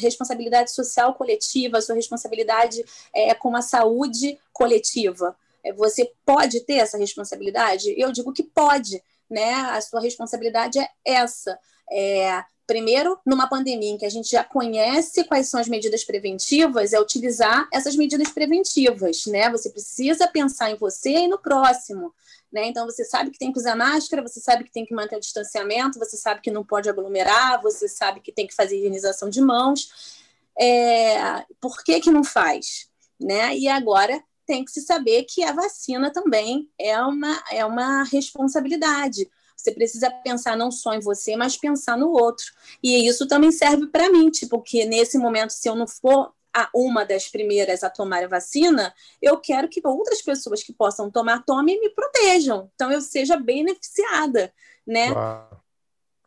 [0.00, 5.36] responsabilidade social coletiva, a sua responsabilidade é, com a saúde coletiva?
[5.64, 7.92] É, você pode ter essa responsabilidade?
[7.96, 9.54] Eu digo que pode, né?
[9.54, 11.58] A sua responsabilidade é essa.
[11.90, 16.92] É, primeiro, numa pandemia em que a gente já conhece quais são as medidas preventivas,
[16.92, 19.50] é utilizar essas medidas preventivas, né?
[19.50, 22.12] Você precisa pensar em você e no próximo.
[22.52, 22.66] Né?
[22.66, 25.20] Então, você sabe que tem que usar máscara, você sabe que tem que manter o
[25.20, 29.40] distanciamento, você sabe que não pode aglomerar, você sabe que tem que fazer higienização de
[29.40, 30.20] mãos.
[30.58, 32.90] É, por que, que não faz?
[33.18, 33.56] Né?
[33.56, 39.30] E agora tem que se saber que a vacina também é uma, é uma responsabilidade.
[39.62, 42.46] Você precisa pensar não só em você, mas pensar no outro.
[42.82, 46.68] E isso também serve para mim, tipo, que nesse momento, se eu não for a
[46.74, 48.92] uma das primeiras a tomar a vacina,
[49.22, 52.68] eu quero que outras pessoas que possam tomar tomem e me protejam.
[52.74, 54.52] Então eu seja beneficiada,
[54.84, 55.10] né?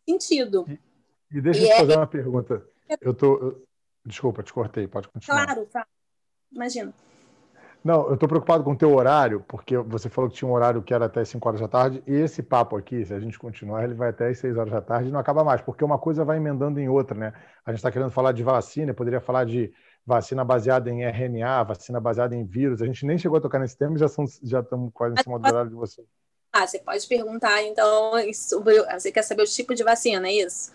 [0.08, 0.64] Sentido.
[1.30, 1.96] E, e deixa eu te fazer é...
[1.98, 2.66] uma pergunta.
[3.02, 3.60] Eu tô,
[4.04, 5.44] desculpa, te cortei, pode continuar.
[5.44, 5.88] Claro, claro.
[6.50, 6.94] Imagina.
[7.86, 10.82] Não, eu estou preocupado com o teu horário, porque você falou que tinha um horário
[10.82, 13.84] que era até 5 horas da tarde, e esse papo aqui, se a gente continuar,
[13.84, 16.24] ele vai até as 6 horas da tarde e não acaba mais, porque uma coisa
[16.24, 17.32] vai emendando em outra, né?
[17.64, 19.72] A gente está querendo falar de vacina, poderia falar de
[20.04, 22.82] vacina baseada em RNA, vacina baseada em vírus.
[22.82, 25.22] A gente nem chegou a tocar nesse tema e já, são, já estamos quase em
[25.22, 26.02] cima do horário de você.
[26.52, 28.82] Ah, você pode perguntar, então, sobre.
[28.94, 30.72] Você quer saber o tipo de vacina, é isso?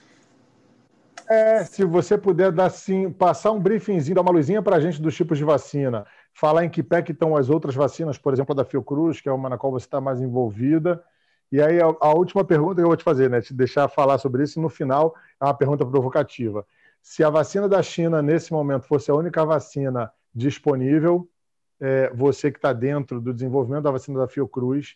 [1.30, 5.01] É, se você puder dar sim, passar um briefingzinho, dar uma luzinha para a gente
[5.01, 8.53] dos tipos de vacina, falar em que pé que estão as outras vacinas, por exemplo,
[8.53, 11.03] a da Fiocruz, que é uma na qual você está mais envolvida.
[11.51, 13.41] E aí, a, a, última pergunta que eu vou te fazer, né?
[13.41, 16.65] Te deixar falar sobre isso, e no final é uma pergunta provocativa.
[17.01, 21.27] Se a vacina da China, nesse momento, fosse a única vacina disponível,
[21.79, 24.95] é, você que está dentro do desenvolvimento da vacina da Fiocruz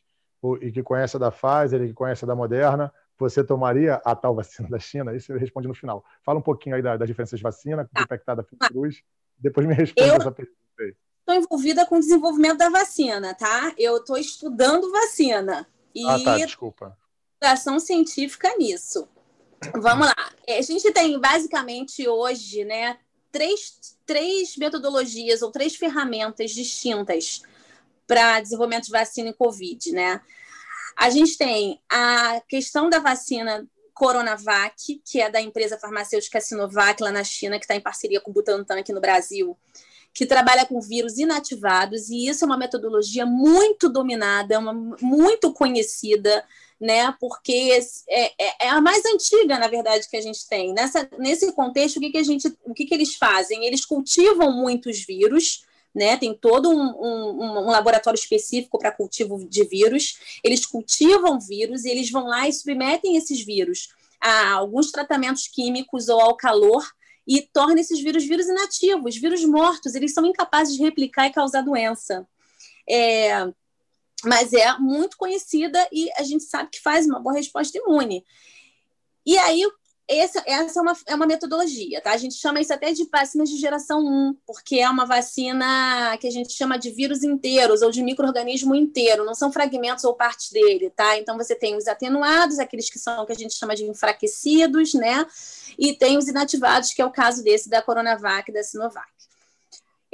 [0.61, 4.15] e que conhece a da Pfizer e que conhece a da Moderna, você tomaria a
[4.15, 5.15] tal vacina da China?
[5.15, 6.05] Isso ele responde no final.
[6.23, 8.05] Fala um pouquinho aí das da diferenças de vacina, tá.
[8.07, 9.01] que está da Fiocruz,
[9.37, 10.15] depois me responde eu...
[10.15, 10.95] essa pergunta aí
[11.25, 13.73] estou envolvida com o desenvolvimento da vacina, tá?
[13.77, 15.67] Eu estou estudando vacina.
[15.93, 16.95] E ah, tá, desculpa.
[17.41, 19.07] Ação científica nisso.
[19.73, 20.31] Vamos lá.
[20.45, 22.99] É, a gente tem basicamente hoje, né,
[23.31, 27.41] três, três metodologias ou três ferramentas distintas
[28.05, 30.21] para desenvolvimento de vacina em Covid, né?
[30.95, 37.11] A gente tem a questão da vacina Coronavac, que é da empresa farmacêutica Sinovac lá
[37.11, 39.57] na China, que está em parceria com o Butantan aqui no Brasil,
[40.15, 46.41] que trabalha com vírus inativados, e isso é uma metodologia muito dominada, uma, muito conhecida,
[46.79, 47.13] né?
[47.19, 50.73] Porque é, é, é, a mais antiga, na verdade, que a gente tem.
[50.73, 53.65] Nessa, nesse contexto, o que, que a gente, o que, que eles fazem?
[53.65, 55.65] Eles cultivam muitos vírus.
[55.93, 60.19] Né, tem todo um, um, um laboratório específico para cultivo de vírus.
[60.43, 66.09] Eles cultivam vírus e eles vão lá e submetem esses vírus a alguns tratamentos químicos
[66.09, 66.85] ou ao calor
[67.27, 71.61] e torna esses vírus vírus inativos, vírus mortos, eles são incapazes de replicar e causar
[71.61, 72.27] doença.
[72.87, 73.51] É,
[74.23, 78.23] mas é muito conhecida e a gente sabe que faz uma boa resposta imune.
[79.25, 79.63] E aí,
[80.07, 82.11] essa, essa é, uma, é uma metodologia, tá?
[82.11, 86.27] A gente chama isso até de vacinas de geração 1, porque é uma vacina que
[86.27, 90.51] a gente chama de vírus inteiros ou de microorganismo inteiro, não são fragmentos ou partes
[90.51, 91.17] dele, tá?
[91.17, 95.25] Então você tem os atenuados, aqueles que são que a gente chama de enfraquecidos, né?
[95.77, 99.09] E tem os inativados, que é o caso desse da Coronavac e da Sinovac.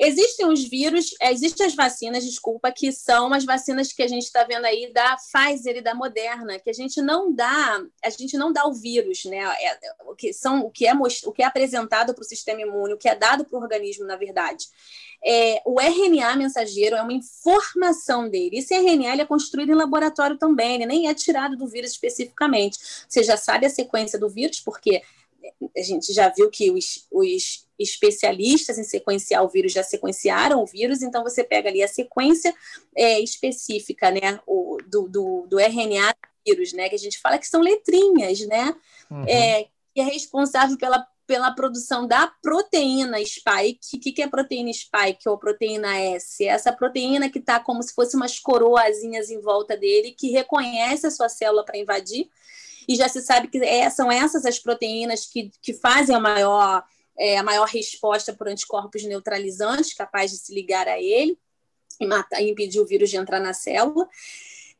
[0.04, 4.24] Existem os vírus, é, existem as vacinas, desculpa, que são as vacinas que a gente
[4.24, 8.36] está vendo aí da Pfizer e da Moderna, que a gente não dá, a gente
[8.36, 9.38] não dá o vírus, né?
[9.38, 9.78] É,
[10.08, 12.97] o que são o que é o que é apresentado para o sistema imune, o
[12.97, 14.66] que é dado para o organismo, na verdade.
[15.24, 18.58] É, o RNA mensageiro é uma informação dele.
[18.58, 22.80] Esse RNA ele é construído em laboratório também, ele nem é tirado do vírus especificamente.
[23.08, 25.04] Você já sabe a sequência do vírus, porque
[25.78, 30.65] a gente já viu que os, os especialistas em sequenciar o vírus já sequenciaram o
[30.65, 32.53] vírus, então você pega ali a sequência
[32.95, 37.38] é, específica né, o, do, do, do, RNA do vírus, né, que a gente fala
[37.38, 38.75] que são letrinhas, né,
[39.09, 39.25] uhum.
[39.27, 43.95] é, que é responsável pela, pela produção da proteína spike.
[43.95, 46.43] O que, que é proteína spike ou proteína S?
[46.43, 51.07] É essa proteína que está como se fosse umas coroazinhas em volta dele, que reconhece
[51.07, 52.29] a sua célula para invadir,
[52.88, 56.84] e já se sabe que é, são essas as proteínas que, que fazem a maior
[57.18, 61.38] é, a maior resposta por anticorpos neutralizantes, capaz de se ligar a ele
[61.99, 64.07] e, matar, impedir o vírus de entrar na célula.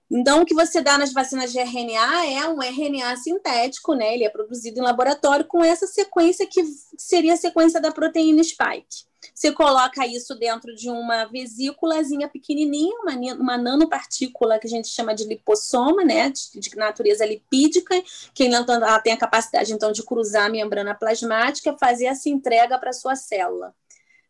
[0.10, 4.14] Então, o que você dá nas vacinas de RNA é um RNA sintético, né?
[4.14, 6.62] Ele é produzido em laboratório com essa sequência que
[6.98, 9.06] seria a sequência da proteína spike.
[9.34, 15.14] Você coloca isso dentro de uma vesículazinha pequenininha, uma, uma nanopartícula que a gente chama
[15.14, 18.02] de lipossoma, né, de, de natureza lipídica,
[18.34, 22.94] que ela tem a capacidade, então, de cruzar a membrana plasmática, fazer essa entrega para
[22.94, 23.74] sua célula.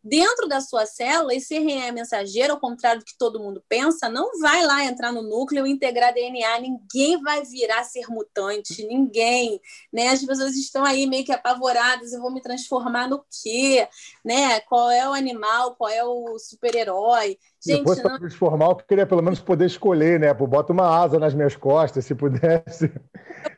[0.04, 4.36] Dentro da sua célula, esse RNA mensageiro, ao contrário do que todo mundo pensa, não
[4.40, 6.58] vai lá entrar no núcleo e integrar DNA.
[6.58, 9.60] Ninguém vai virar ser mutante, ninguém.
[9.92, 10.08] Né?
[10.08, 13.86] As pessoas estão aí meio que apavoradas, eu vou me transformar no quê?
[14.24, 14.58] Né?
[14.60, 17.38] Qual é o animal, qual é o super-herói?
[17.64, 18.18] Gente, se fosse não...
[18.18, 20.34] transformar, eu queria pelo menos poder escolher, né?
[20.34, 22.92] Pô, bota uma asa nas minhas costas, se pudesse.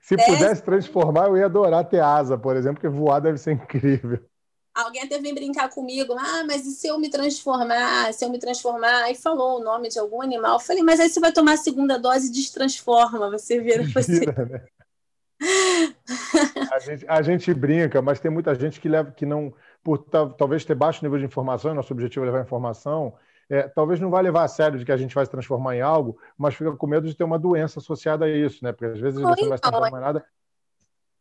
[0.01, 4.18] Se pudesse transformar, eu ia adorar ter asa, por exemplo, porque voar deve ser incrível.
[4.74, 8.12] Alguém até vem brincar comigo, ah, mas e se eu me transformar?
[8.12, 9.04] Se eu me transformar?
[9.04, 10.54] Aí falou o nome de algum animal.
[10.54, 14.18] Eu falei, mas aí você vai tomar a segunda dose e destransforma, você vira você.
[14.20, 14.64] Vira, né?
[16.72, 20.64] a, gente, a gente brinca, mas tem muita gente que leva que não, por talvez
[20.64, 23.14] ter baixo nível de informação, nosso objetivo é levar informação,
[23.48, 25.82] é, talvez não vá levar a sério de que a gente vai se transformar em
[25.82, 28.72] algo, mas fica com medo de ter uma doença associada a isso, né?
[28.72, 30.24] Porque às vezes você não vai se transformar em nada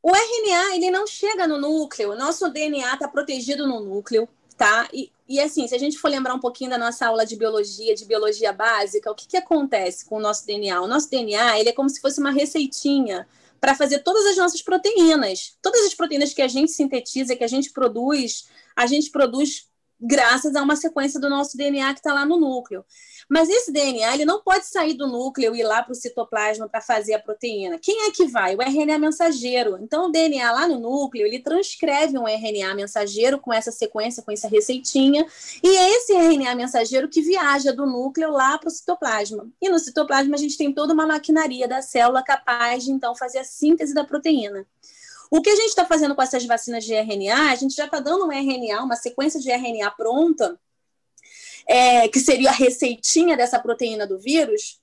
[0.04, 4.28] o RNA, ele não chega no núcleo, o nosso DNA está protegido no núcleo,
[4.58, 4.90] tá?
[4.92, 7.96] E, e assim, se a gente for lembrar um pouquinho da nossa aula de biologia,
[7.96, 10.82] de biologia básica, o que, que acontece com o nosso DNA?
[10.82, 13.26] O nosso DNA, ele é como se fosse uma receitinha
[13.62, 15.58] para fazer todas as nossas proteínas.
[15.62, 19.70] Todas as proteínas que a gente sintetiza, que a gente produz, a gente produz
[20.04, 22.84] graças a uma sequência do nosso DNA que está lá no núcleo.
[23.30, 26.68] Mas esse DNA ele não pode sair do núcleo e ir lá para o citoplasma
[26.68, 27.80] para fazer a proteína.
[27.80, 28.56] Quem é que vai?
[28.56, 29.78] O RNA mensageiro.
[29.82, 34.32] Então, o DNA lá no núcleo ele transcreve um RNA mensageiro com essa sequência, com
[34.32, 35.26] essa receitinha,
[35.64, 39.48] e é esse RNA mensageiro que viaja do núcleo lá para o citoplasma.
[39.62, 43.40] E no citoplasma a gente tem toda uma maquinaria da célula capaz de então fazer
[43.40, 44.66] a síntese da proteína.
[45.30, 48.00] O que a gente está fazendo com essas vacinas de RNA, a gente já está
[48.00, 50.60] dando um RNA, uma sequência de RNA pronta,
[51.68, 54.80] é, que seria a receitinha dessa proteína do vírus,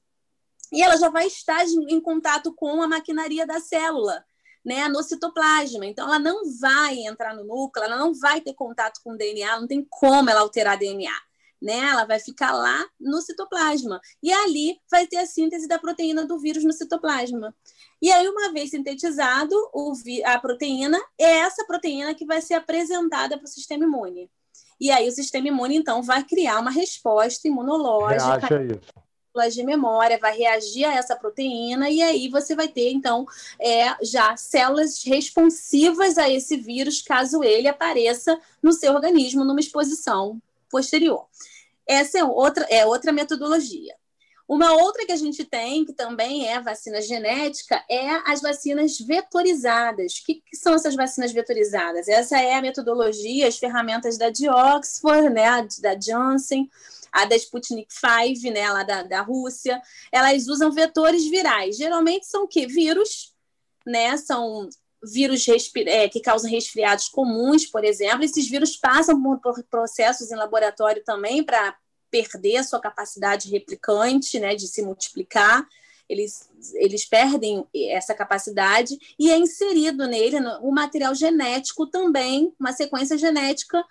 [0.73, 4.25] e ela já vai estar em contato com a maquinaria da célula,
[4.65, 5.87] né, no citoplasma.
[5.87, 9.59] Então, ela não vai entrar no núcleo, ela não vai ter contato com o DNA,
[9.59, 11.13] não tem como ela alterar DNA.
[11.61, 11.79] Né?
[11.79, 14.01] Ela vai ficar lá no citoplasma.
[14.23, 17.55] E ali vai ter a síntese da proteína do vírus no citoplasma.
[18.01, 19.55] E aí, uma vez sintetizado
[20.25, 24.31] a proteína, é essa proteína que vai ser apresentada para o sistema imune.
[24.81, 28.49] E aí, o sistema imune, então, vai criar uma resposta imunológica
[29.53, 33.25] de memória, vai reagir a essa proteína, e aí você vai ter, então,
[33.61, 40.41] é, já células responsivas a esse vírus, caso ele apareça no seu organismo numa exposição
[40.71, 41.27] posterior.
[41.87, 43.95] Essa é outra, é outra metodologia.
[44.51, 50.15] Uma outra que a gente tem, que também é vacina genética, é as vacinas vetorizadas.
[50.15, 52.09] O que, que, são essas vacinas vetorizadas?
[52.09, 55.47] Essa é a metodologia, as ferramentas da de Oxford, né,
[55.81, 56.69] da Janssen,
[57.13, 59.81] a da Sputnik V, né, lá da, da Rússia.
[60.11, 61.77] Elas usam vetores virais.
[61.77, 62.67] Geralmente são o quê?
[62.67, 63.33] Vírus,
[63.87, 64.17] né?
[64.17, 64.69] São
[65.03, 65.47] vírus
[65.87, 68.25] é, que causam resfriados comuns, por exemplo.
[68.25, 71.77] Esses vírus passam por processos em laboratório também para
[72.11, 75.67] perder a sua capacidade replicante, né, de se multiplicar,
[76.09, 83.17] eles, eles perdem essa capacidade e é inserido nele o material genético também, uma sequência
[83.17, 83.85] genética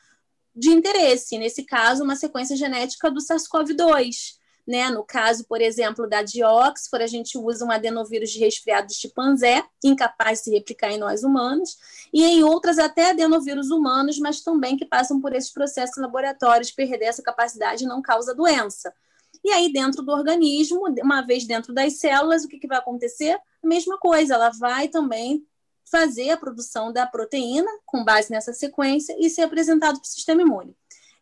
[0.53, 4.38] de interesse, nesse caso, uma sequência genética do SARS-CoV-2.
[4.70, 4.88] Né?
[4.91, 8.93] No caso, por exemplo, da de Oxford, a gente usa um adenovírus de resfriado de
[8.93, 11.76] chimpanzé, incapaz de se replicar em nós humanos,
[12.13, 17.05] e em outras até adenovírus humanos, mas também que passam por esses processos laboratórios, perder
[17.05, 18.93] essa capacidade não causa doença.
[19.43, 23.39] E aí, dentro do organismo, uma vez dentro das células, o que, que vai acontecer?
[23.63, 25.43] A mesma coisa, ela vai também
[25.89, 30.43] fazer a produção da proteína com base nessa sequência e ser apresentado para o sistema
[30.43, 30.76] imune.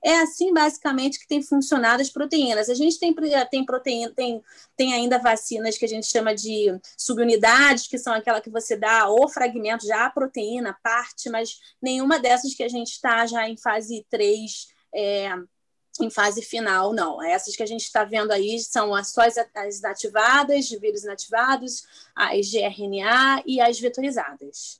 [0.07, 2.69] É assim, basicamente, que tem funcionado as proteínas.
[2.69, 3.13] A gente tem,
[3.51, 4.41] tem proteína, tem,
[4.73, 9.09] tem ainda vacinas que a gente chama de subunidades, que são aquela que você dá
[9.09, 13.57] o fragmento, já a proteína, parte, mas nenhuma dessas que a gente está já em
[13.57, 15.29] fase 3, é,
[15.99, 17.21] em fase final, não.
[17.21, 21.83] Essas que a gente está vendo aí são as, só as, as inativadas, vírus inativados,
[22.15, 24.79] as de RNA e as vetorizadas.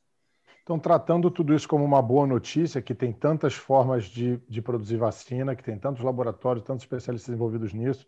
[0.68, 4.98] Então, tratando tudo isso como uma boa notícia, que tem tantas formas de, de produzir
[4.98, 8.06] vacina, que tem tantos laboratórios, tantos especialistas envolvidos nisso,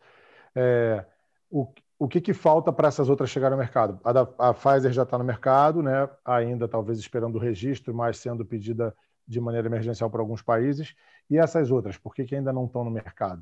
[0.53, 1.05] é,
[1.49, 3.97] o, o que, que falta para essas outras chegarem ao mercado?
[4.03, 6.09] A, da, a Pfizer já está no mercado, né?
[6.25, 8.93] ainda talvez esperando o registro, mas sendo pedida
[9.25, 10.93] de maneira emergencial para alguns países.
[11.29, 13.41] E essas outras, por que, que ainda não estão no mercado?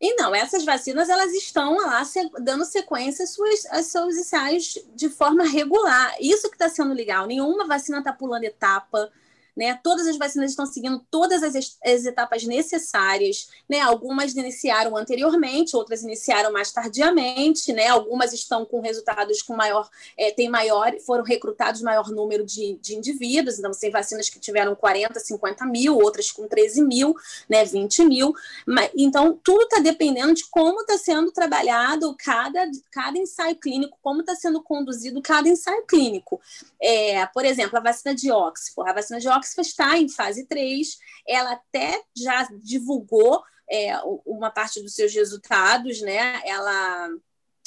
[0.00, 2.02] E não, essas vacinas elas estão lá
[2.40, 6.14] dando sequência às suas, aos seus ensaios de forma regular.
[6.20, 7.26] Isso que está sendo legal.
[7.26, 9.10] Nenhuma vacina está pulando etapa,
[9.56, 9.78] né?
[9.82, 13.80] Todas as vacinas estão seguindo todas as, as etapas necessárias, né?
[13.80, 17.88] Algumas iniciaram anteriormente, outras iniciaram mais tardiamente, né?
[17.88, 19.88] Algumas estão com resultados com maior,
[20.18, 24.74] é, tem maior, foram recrutados maior número de, de indivíduos, então tem vacinas que tiveram
[24.74, 27.14] 40, 50 mil, outras com 13 mil,
[27.48, 27.64] né?
[27.64, 28.34] 20 mil.
[28.66, 34.20] Mas, então, tudo está dependendo de como está sendo trabalhado cada, cada ensaio clínico, como
[34.20, 36.40] está sendo conduzido cada ensaio clínico.
[36.80, 38.90] É, por exemplo, a vacina de Oxford.
[38.90, 44.82] A vacina de Oxford está em fase 3, ela até já divulgou é, uma parte
[44.82, 46.40] dos seus resultados, né?
[46.44, 47.08] Ela,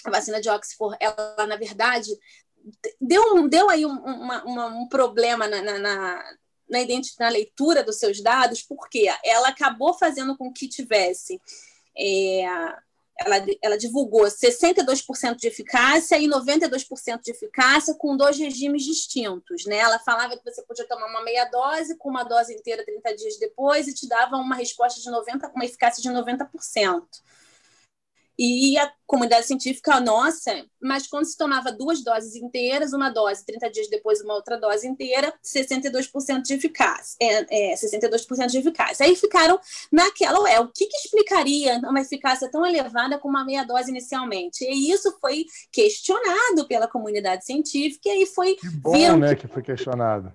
[0.06, 2.10] a vacina de Oxford, ela, na verdade,
[3.00, 6.24] deu, deu aí um, uma, uma, um problema na, na, na
[6.70, 6.80] na,
[7.20, 11.42] na leitura dos seus dados, porque ela acabou fazendo com que tivesse
[11.98, 12.46] é,
[13.20, 19.66] ela, ela divulgou 62% de eficácia e 92% de eficácia com dois regimes distintos.
[19.66, 19.78] Né?
[19.78, 23.40] Ela falava que você podia tomar uma meia dose com uma dose inteira 30 dias
[23.40, 27.04] depois e te dava uma resposta de 90%, uma eficácia de 90%.
[28.42, 33.70] E a comunidade científica, nossa, mas quando se tomava duas doses inteiras, uma dose, 30
[33.70, 37.18] dias depois uma outra dose inteira, 62% de eficácia.
[37.22, 39.06] É, é, 62% de eficácia.
[39.06, 39.60] Aí ficaram
[39.92, 44.64] naquela, ué, o que, que explicaria uma eficácia tão elevada com uma meia dose inicialmente?
[44.64, 48.56] E isso foi questionado pela comunidade científica e aí foi...
[48.56, 50.32] Que bom, né, que foi questionado.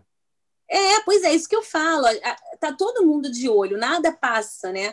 [0.68, 2.04] É, pois é, isso que eu falo.
[2.60, 4.92] Tá todo mundo de olho, nada passa, né?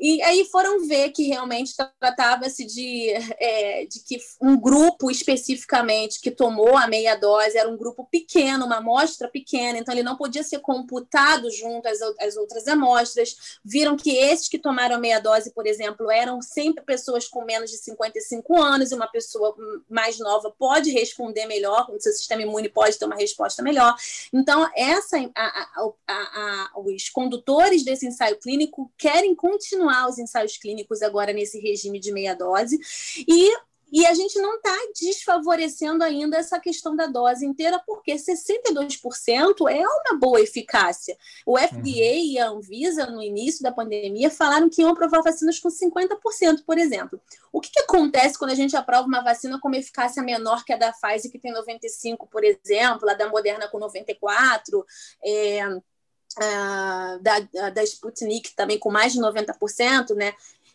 [0.00, 6.30] E aí foram ver que realmente tratava-se de, é, de que um grupo especificamente que
[6.30, 10.44] tomou a meia dose era um grupo pequeno, uma amostra pequena, então ele não podia
[10.44, 13.58] ser computado junto às, às outras amostras.
[13.64, 17.68] Viram que esses que tomaram a meia dose, por exemplo, eram sempre pessoas com menos
[17.70, 19.56] de 55 anos, e uma pessoa
[19.90, 23.96] mais nova pode responder melhor, o seu sistema imune pode ter uma resposta melhor.
[24.32, 30.56] Então, essa, a, a, a, os condutores desse ensaio clínico querem continuar continuar os ensaios
[30.56, 32.78] clínicos agora nesse regime de meia dose.
[33.26, 39.66] E e a gente não está desfavorecendo ainda essa questão da dose inteira, porque 62%
[39.66, 41.16] é uma boa eficácia.
[41.46, 41.94] O FDA uhum.
[41.94, 46.76] e a Anvisa, no início da pandemia, falaram que iam aprovar vacinas com 50%, por
[46.76, 47.18] exemplo.
[47.50, 50.72] O que, que acontece quando a gente aprova uma vacina com uma eficácia menor que
[50.74, 54.84] a da Pfizer, que tem 95%, por exemplo, a da Moderna com 94%?
[55.24, 55.80] É
[57.22, 60.32] da, da Sputnik também com mais de 90%, né?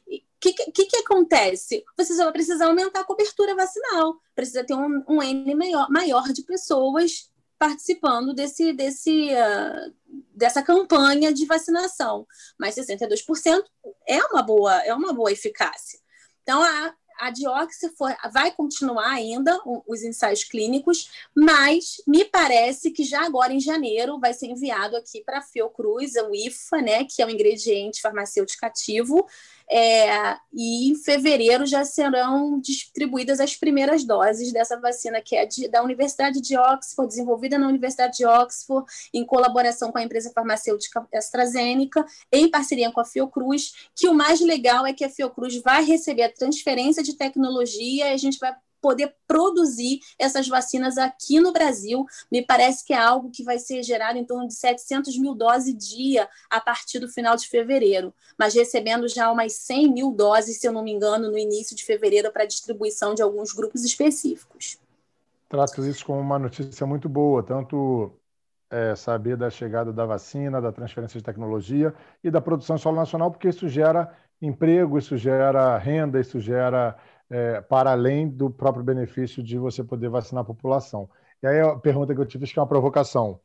[0.08, 1.86] O que, que, que, acontece?
[1.98, 6.24] Você só vai precisar aumentar a cobertura vacinal, precisa ter um, um N maior, maior
[6.34, 9.94] de pessoas participando desse, desse, uh,
[10.36, 12.28] dessa campanha de vacinação.
[12.58, 13.64] Mas 62%
[14.06, 15.98] é uma boa, é uma boa eficácia.
[16.42, 16.94] Então, a,
[17.24, 19.58] a Dioxi for, vai continuar ainda
[19.88, 25.24] os ensaios clínicos, mas me parece que já agora em janeiro vai ser enviado aqui
[25.24, 29.26] para a Fiocruz, o IFA, né, que é um ingrediente farmacêutico ativo,
[29.70, 35.68] é, e em fevereiro já serão distribuídas as primeiras doses dessa vacina, que é de,
[35.68, 41.08] da Universidade de Oxford, desenvolvida na Universidade de Oxford, em colaboração com a empresa farmacêutica
[41.14, 45.84] AstraZeneca, em parceria com a Fiocruz, que o mais legal é que a Fiocruz vai
[45.84, 48.54] receber a transferência de tecnologia e a gente vai
[48.84, 52.06] poder produzir essas vacinas aqui no Brasil.
[52.30, 55.74] Me parece que é algo que vai ser gerado em torno de 700 mil doses
[55.74, 60.68] dia a partir do final de fevereiro, mas recebendo já umas 100 mil doses, se
[60.68, 64.78] eu não me engano, no início de fevereiro para distribuição de alguns grupos específicos.
[65.48, 68.12] Trato isso como uma notícia muito boa, tanto
[68.70, 73.32] é, saber da chegada da vacina, da transferência de tecnologia e da produção solo nacional,
[73.32, 74.12] porque isso gera
[74.42, 76.98] emprego, isso gera renda, isso gera
[77.30, 81.10] é, para além do próprio benefício de você poder vacinar a população.
[81.42, 83.40] E aí a pergunta que eu tive, acho que é uma provocação.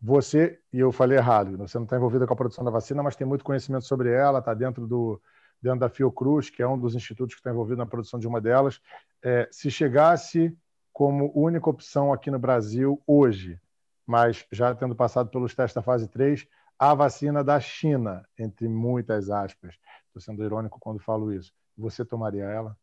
[0.00, 3.16] Você, e eu falei errado, você não está envolvida com a produção da vacina, mas
[3.16, 5.20] tem muito conhecimento sobre ela, está dentro, do,
[5.60, 8.40] dentro da Fiocruz, que é um dos institutos que está envolvido na produção de uma
[8.40, 8.80] delas.
[9.22, 10.56] É, se chegasse
[10.92, 13.60] como única opção aqui no Brasil hoje,
[14.06, 16.46] mas já tendo passado pelos testes da fase 3,
[16.78, 19.74] a vacina da China, entre muitas aspas.
[20.06, 21.52] Estou sendo irônico quando falo isso.
[21.76, 22.76] Você tomaria ela?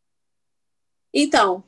[1.13, 1.63] Então,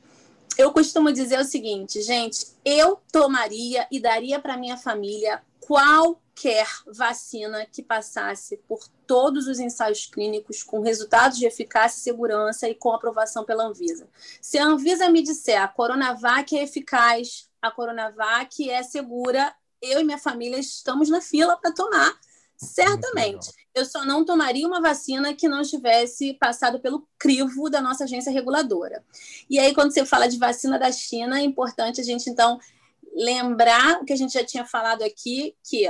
[0.58, 7.64] eu costumo dizer o seguinte, gente, eu tomaria e daria para minha família qualquer vacina
[7.64, 12.92] que passasse por todos os ensaios clínicos com resultados de eficácia e segurança e com
[12.92, 14.08] aprovação pela Anvisa.
[14.40, 20.04] Se a Anvisa me disser a Coronavac é eficaz, a Coronavac é segura, eu e
[20.04, 22.18] minha família estamos na fila para tomar
[22.62, 23.50] Certamente.
[23.74, 28.32] Eu só não tomaria uma vacina que não tivesse passado pelo crivo da nossa agência
[28.32, 29.02] reguladora.
[29.48, 32.58] E aí, quando você fala de vacina da China, é importante a gente, então,
[33.14, 35.88] lembrar o que a gente já tinha falado aqui, que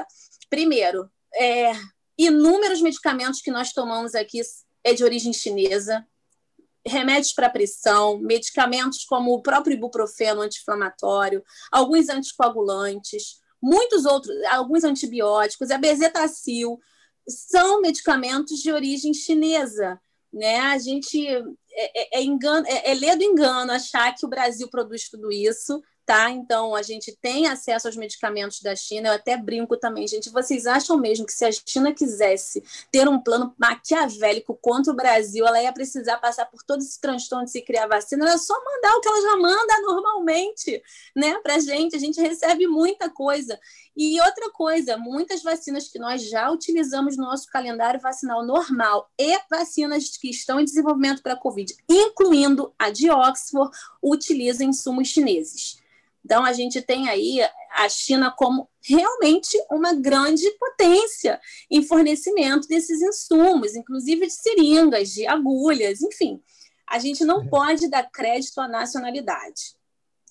[0.50, 1.70] Primeiro, é,
[2.18, 4.40] inúmeros medicamentos que nós tomamos aqui
[4.82, 6.04] é de origem chinesa,
[6.84, 15.70] remédios para pressão, medicamentos como o próprio ibuprofeno anti-inflamatório, alguns anticoagulantes, muitos outros, alguns antibióticos,
[15.70, 16.78] a bezetacil,
[17.28, 20.00] são medicamentos de origem chinesa.
[20.32, 20.58] Né?
[20.58, 21.42] A gente é,
[21.72, 25.82] é, é, engano, é, é ler do engano achar que o Brasil produz tudo isso
[26.10, 26.28] tá?
[26.28, 29.10] Então, a gente tem acesso aos medicamentos da China.
[29.10, 30.28] Eu até brinco também, gente.
[30.28, 35.46] Vocês acham mesmo que se a China quisesse ter um plano maquiavélico contra o Brasil,
[35.46, 38.26] ela ia precisar passar por todo esse transtorno de se criar vacina?
[38.26, 40.82] Era só mandar o que ela já manda normalmente,
[41.14, 41.94] né, pra gente.
[41.94, 43.56] A gente recebe muita coisa.
[43.96, 49.38] E outra coisa, muitas vacinas que nós já utilizamos no nosso calendário vacinal normal e
[49.48, 53.70] vacinas que estão em desenvolvimento para a Covid, incluindo a de Oxford,
[54.02, 55.79] utilizam insumos chineses.
[56.24, 57.40] Então, a gente tem aí
[57.72, 61.40] a China como realmente uma grande potência
[61.70, 66.42] em fornecimento desses insumos, inclusive de seringas, de agulhas, enfim.
[66.86, 69.79] A gente não pode dar crédito à nacionalidade.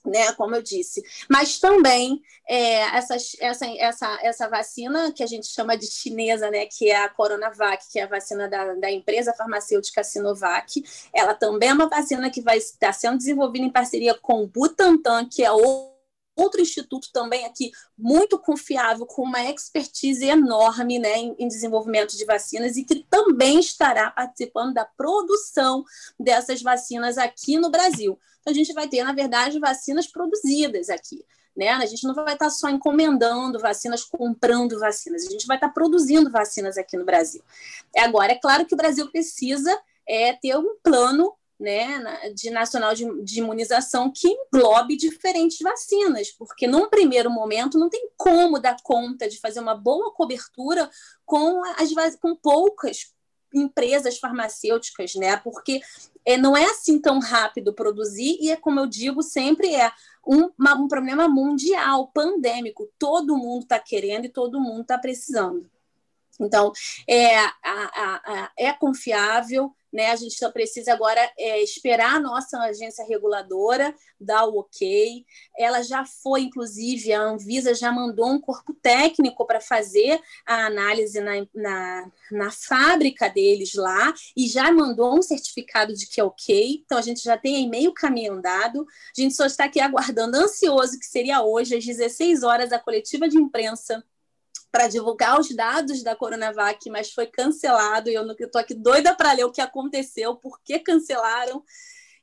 [0.10, 5.48] Né, como eu disse, mas também é, essa, essa, essa, essa vacina que a gente
[5.48, 9.34] chama de chinesa, né, que é a Coronavac, que é a vacina da, da empresa
[9.34, 10.84] farmacêutica Sinovac,
[11.14, 15.28] ela também é uma vacina que vai estar sendo desenvolvida em parceria com o Butantan,
[15.30, 15.99] que é o
[16.40, 22.26] outro instituto também aqui muito confiável, com uma expertise enorme né, em, em, desenvolvimento de
[22.26, 25.84] vacinas e que também estará participando da produção
[26.20, 28.20] dessas vacinas aqui no Brasil.
[28.42, 31.24] Então, a gente vai ter, na verdade, vacinas produzidas aqui.
[31.56, 31.70] Né?
[31.70, 36.32] A gente não vai estar só encomendando vacinas, comprando vacinas, a gente vai estar produzindo
[36.32, 37.44] vacinas aqui no Brasil.
[37.98, 39.78] Agora, é claro que o Brasil precisa
[40.08, 42.02] é, ter um plano né,
[42.34, 48.10] de nacional de, de, imunização que englobe diferentes vacinas, porque num primeiro momento não tem
[48.16, 50.90] como dar conta de fazer uma boa cobertura
[51.26, 53.14] com as com poucas
[53.54, 55.38] empresas farmacêuticas, né?
[55.38, 55.82] Porque
[56.26, 59.92] é, não é assim tão rápido produzir e é como eu digo sempre é
[60.26, 62.90] um, uma, um problema mundial, pandêmico.
[62.98, 65.70] Todo mundo está querendo e todo mundo está precisando.
[66.40, 66.72] Então,
[67.08, 70.12] é, a, a, a, é confiável, né?
[70.12, 75.26] A gente só precisa agora é, esperar a nossa agência reguladora dar o ok.
[75.58, 81.20] Ela já foi, inclusive, a Anvisa já mandou um corpo técnico para fazer a análise
[81.20, 86.82] na, na, na, fábrica deles lá e já mandou um certificado de que é ok.
[86.86, 88.86] Então, a gente já tem aí meio caminho andado.
[89.18, 93.28] A gente só está aqui aguardando, ansioso, que seria hoje, às 16 horas, a coletiva
[93.28, 94.04] de imprensa
[94.72, 98.10] para divulgar os dados da Coronavac, mas foi cancelado.
[98.10, 101.64] E eu estou aqui doida para ler o que aconteceu, por que cancelaram.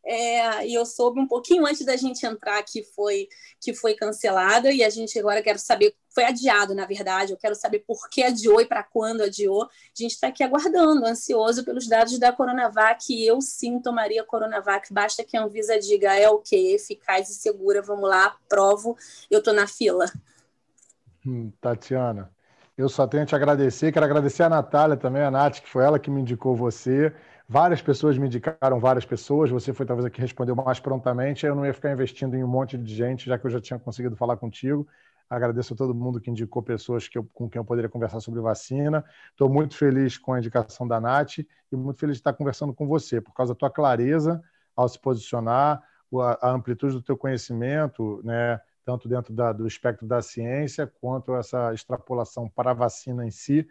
[0.09, 3.29] É, e eu soube um pouquinho antes da gente entrar que foi
[3.61, 7.57] que foi cancelada e a gente agora quero saber foi adiado na verdade eu quero
[7.57, 11.89] saber por que adiou e para quando adiou a gente está aqui aguardando ansioso pelos
[11.89, 16.39] dados da Coronavac e eu sim tomaria Coronavac basta que a Anvisa diga é o
[16.39, 18.97] que eficaz e segura vamos lá provo
[19.29, 20.07] eu estou na fila
[21.27, 22.36] hum, Tatiana
[22.77, 23.91] eu só tenho a te agradecer.
[23.91, 27.13] Quero agradecer a Natália também, a Nath, que foi ela que me indicou você.
[27.49, 29.51] Várias pessoas me indicaram várias pessoas.
[29.51, 31.47] Você foi talvez a que respondeu mais prontamente.
[31.47, 33.79] Eu não ia ficar investindo em um monte de gente, já que eu já tinha
[33.79, 34.87] conseguido falar contigo.
[35.29, 38.41] Agradeço a todo mundo que indicou pessoas que eu, com quem eu poderia conversar sobre
[38.41, 39.05] vacina.
[39.31, 42.87] Estou muito feliz com a indicação da Nath e muito feliz de estar conversando com
[42.87, 44.43] você, por causa da tua clareza
[44.77, 45.83] ao se posicionar,
[46.43, 48.61] a amplitude do teu conhecimento, né?
[48.87, 53.69] Tanto dentro da, do espectro da ciência, quanto essa extrapolação para a vacina em si,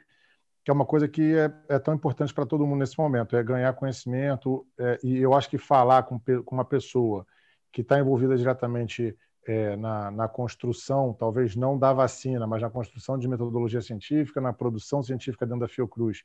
[0.62, 3.42] que é uma coisa que é, é tão importante para todo mundo nesse momento, é
[3.42, 7.26] ganhar conhecimento, é, e eu acho que falar com, com uma pessoa
[7.72, 13.18] que está envolvida diretamente é, na, na, construção, talvez não da vacina, mas na construção
[13.18, 16.24] de metodologia científica, na produção científica dentro da Fiocruz,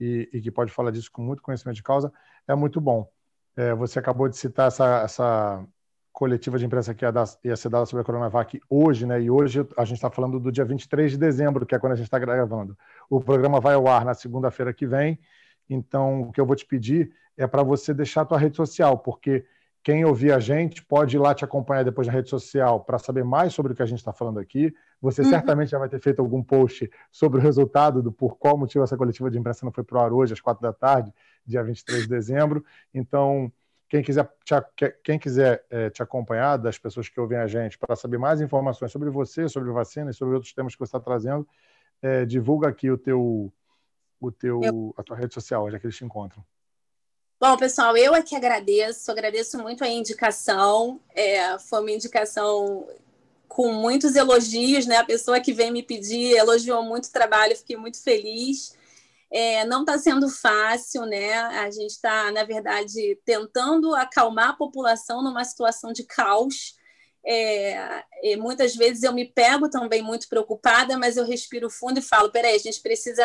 [0.00, 2.10] e, e que pode falar disso com muito conhecimento de causa,
[2.48, 3.06] é muito bom.
[3.54, 5.66] É, você acabou de citar essa, essa,
[6.12, 9.20] coletiva de imprensa que ia, dar, ia ser dada sobre a Coronavac hoje, né?
[9.20, 11.96] E hoje a gente está falando do dia 23 de dezembro, que é quando a
[11.96, 12.76] gente está gravando.
[13.08, 15.18] O programa vai ao ar na segunda-feira que vem.
[15.68, 18.98] Então, o que eu vou te pedir é para você deixar a tua rede social,
[18.98, 19.44] porque
[19.82, 23.24] quem ouvir a gente pode ir lá te acompanhar depois na rede social para saber
[23.24, 24.72] mais sobre o que a gente está falando aqui.
[25.00, 25.30] Você uhum.
[25.30, 28.96] certamente já vai ter feito algum post sobre o resultado do por qual motivo essa
[28.96, 31.12] coletiva de imprensa não foi para o ar hoje, às quatro da tarde,
[31.44, 32.64] dia 23 de dezembro.
[32.94, 33.52] Então,
[33.92, 37.94] quem quiser te, quem quiser é, te acompanhar, das pessoas que ouvem a gente, para
[37.94, 41.46] saber mais informações sobre você, sobre vacina e sobre outros temas que você está trazendo,
[42.00, 43.52] é, divulga aqui o teu,
[44.18, 44.94] o teu, eu...
[44.96, 46.42] a tua rede social, onde é que eles te encontram.
[47.38, 50.98] Bom, pessoal, eu é que agradeço, agradeço muito a indicação.
[51.14, 52.88] É, foi uma indicação
[53.46, 54.96] com muitos elogios, né?
[54.96, 58.74] A pessoa que vem me pedir elogiou muito o trabalho, fiquei muito feliz.
[59.34, 61.32] É, não está sendo fácil, né?
[61.32, 66.76] A gente está, na verdade, tentando acalmar a população numa situação de caos.
[67.24, 68.04] É,
[68.36, 72.56] muitas vezes eu me pego também muito preocupada, mas eu respiro fundo e falo: peraí,
[72.56, 73.24] a gente precisa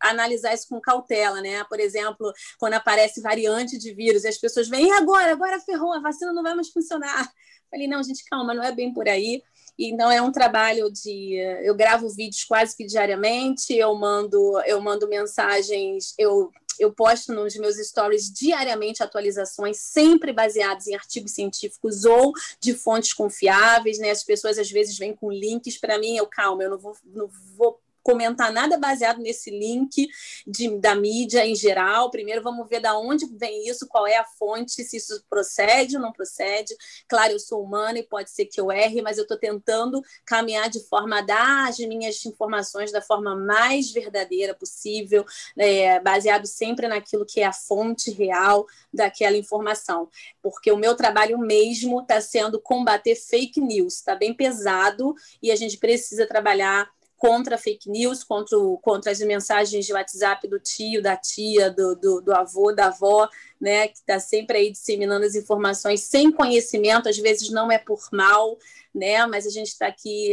[0.00, 1.62] analisar isso com cautela, né?
[1.64, 5.32] Por exemplo, quando aparece variante de vírus as pessoas vêm, e agora?
[5.32, 7.30] Agora ferrou, a vacina não vai mais funcionar.
[7.70, 9.42] Falei: não, gente, calma, não é bem por aí.
[9.78, 15.08] Então é um trabalho de eu gravo vídeos quase que diariamente, eu mando eu mando
[15.08, 22.32] mensagens, eu eu posto nos meus stories diariamente atualizações, sempre baseadas em artigos científicos ou
[22.60, 24.10] de fontes confiáveis, né?
[24.10, 27.28] As pessoas às vezes vêm com links para mim, eu calma, eu não vou, não
[27.56, 30.08] vou comentar nada baseado nesse link
[30.46, 32.10] de, da mídia em geral.
[32.10, 36.02] Primeiro, vamos ver da onde vem isso, qual é a fonte, se isso procede ou
[36.02, 36.74] não procede.
[37.08, 40.68] Claro, eu sou humana e pode ser que eu erre, mas eu estou tentando caminhar
[40.68, 45.24] de forma a dar as minhas informações da forma mais verdadeira possível,
[45.56, 50.08] é, baseado sempre naquilo que é a fonte real daquela informação.
[50.42, 55.56] Porque o meu trabalho mesmo está sendo combater fake news, está bem pesado e a
[55.56, 56.90] gente precisa trabalhar
[57.22, 61.94] contra fake news, contra, o, contra as mensagens de WhatsApp do tio, da tia, do,
[61.94, 63.28] do, do avô, da avó,
[63.60, 68.00] né, que está sempre aí disseminando as informações sem conhecimento, às vezes não é por
[68.10, 68.58] mal,
[68.92, 70.32] né, mas a gente está aqui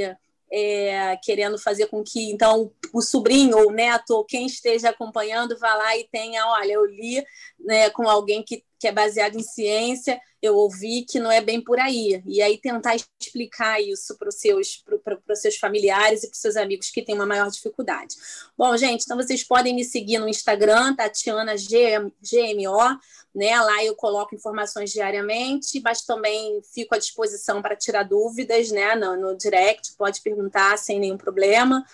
[0.52, 5.60] é, querendo fazer com que então o sobrinho ou o neto ou quem esteja acompanhando
[5.60, 7.24] vá lá e tenha, olha, eu li
[7.60, 11.62] né, com alguém que, que é baseado em ciência, eu ouvi que não é bem
[11.62, 12.24] por aí.
[12.26, 14.84] E aí tentar explicar isso para os seus,
[15.36, 18.16] seus familiares e para os seus amigos que têm uma maior dificuldade.
[18.58, 23.00] Bom, gente, então vocês podem me seguir no Instagram, Tatiana GMO,
[23.36, 23.60] né?
[23.60, 28.96] Lá eu coloco informações diariamente, mas também fico à disposição para tirar dúvidas, né?
[28.96, 31.86] No, no direct, pode perguntar sem nenhum problema.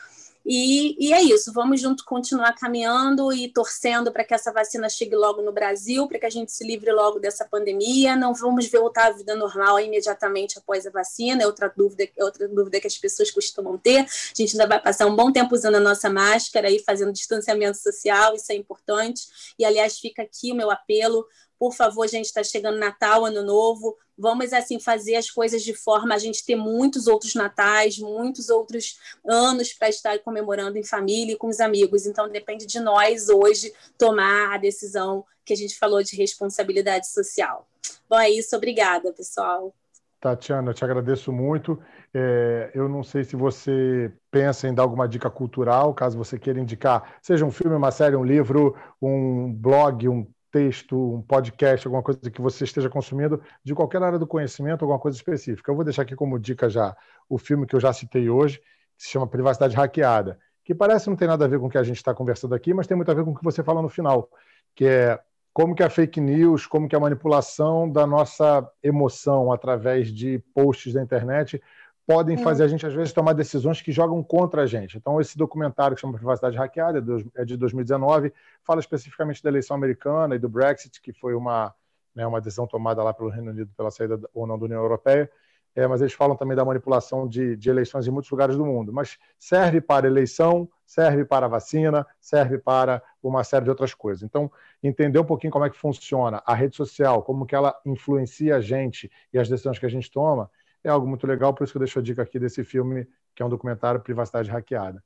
[0.45, 5.15] E, e, é isso, vamos junto continuar caminhando e torcendo para que essa vacina chegue
[5.15, 8.15] logo no Brasil, para que a gente se livre logo dessa pandemia.
[8.15, 12.47] Não vamos voltar à vida normal imediatamente após a vacina, é outra dúvida, é outra
[12.47, 14.01] dúvida que as pessoas costumam ter.
[14.01, 17.79] A gente ainda vai passar um bom tempo usando a nossa máscara e fazendo distanciamento
[17.79, 19.23] social, isso é importante.
[19.57, 21.25] E, aliás, fica aqui o meu apelo
[21.65, 26.13] por favor, gente, está chegando Natal, Ano Novo, vamos assim fazer as coisas de forma
[26.13, 31.35] a gente ter muitos outros natais, muitos outros anos para estar comemorando em família e
[31.35, 32.05] com os amigos.
[32.05, 37.67] Então depende de nós hoje tomar a decisão que a gente falou de responsabilidade social.
[38.07, 38.55] Bom, é isso.
[38.55, 39.73] Obrigada, pessoal.
[40.21, 41.79] Tatiana, eu te agradeço muito.
[42.13, 46.59] É, eu não sei se você pensa em dar alguma dica cultural, caso você queira
[46.59, 52.01] indicar, seja um filme, uma série, um livro, um blog, um texto, um podcast, alguma
[52.01, 55.69] coisa que você esteja consumindo de qualquer área do conhecimento, alguma coisa específica.
[55.69, 56.95] Eu vou deixar aqui como dica já
[57.27, 58.59] o filme que eu já citei hoje,
[58.97, 61.77] que se chama Privacidade Hackeada, que parece não ter nada a ver com o que
[61.77, 63.81] a gente está conversando aqui, mas tem muito a ver com o que você fala
[63.81, 64.29] no final,
[64.73, 65.19] que é
[65.51, 70.93] como que a fake news, como que a manipulação da nossa emoção através de posts
[70.93, 71.61] da internet
[72.05, 74.97] podem fazer a gente, às vezes, tomar decisões que jogam contra a gente.
[74.97, 77.03] Então, esse documentário que chama Privacidade Hackeada,
[77.35, 78.31] é de 2019,
[78.63, 81.73] fala especificamente da eleição americana e do Brexit, que foi uma,
[82.13, 85.29] né, uma decisão tomada lá pelo Reino Unido pela saída ou não da União Europeia.
[85.75, 88.93] É, mas eles falam também da manipulação de, de, eleições em muitos lugares do mundo.
[88.93, 94.23] Mas serve para eleição, serve para vacina, serve para uma série de outras coisas.
[94.23, 94.49] Então,
[94.81, 98.61] entender um pouquinho como é que funciona a rede social, como que ela influencia a
[98.61, 100.49] gente e as decisões que a gente toma,
[100.85, 103.41] é algo muito legal, por isso que eu deixo a dica aqui desse filme, que
[103.41, 105.03] é um documentário Privacidade Hackeada.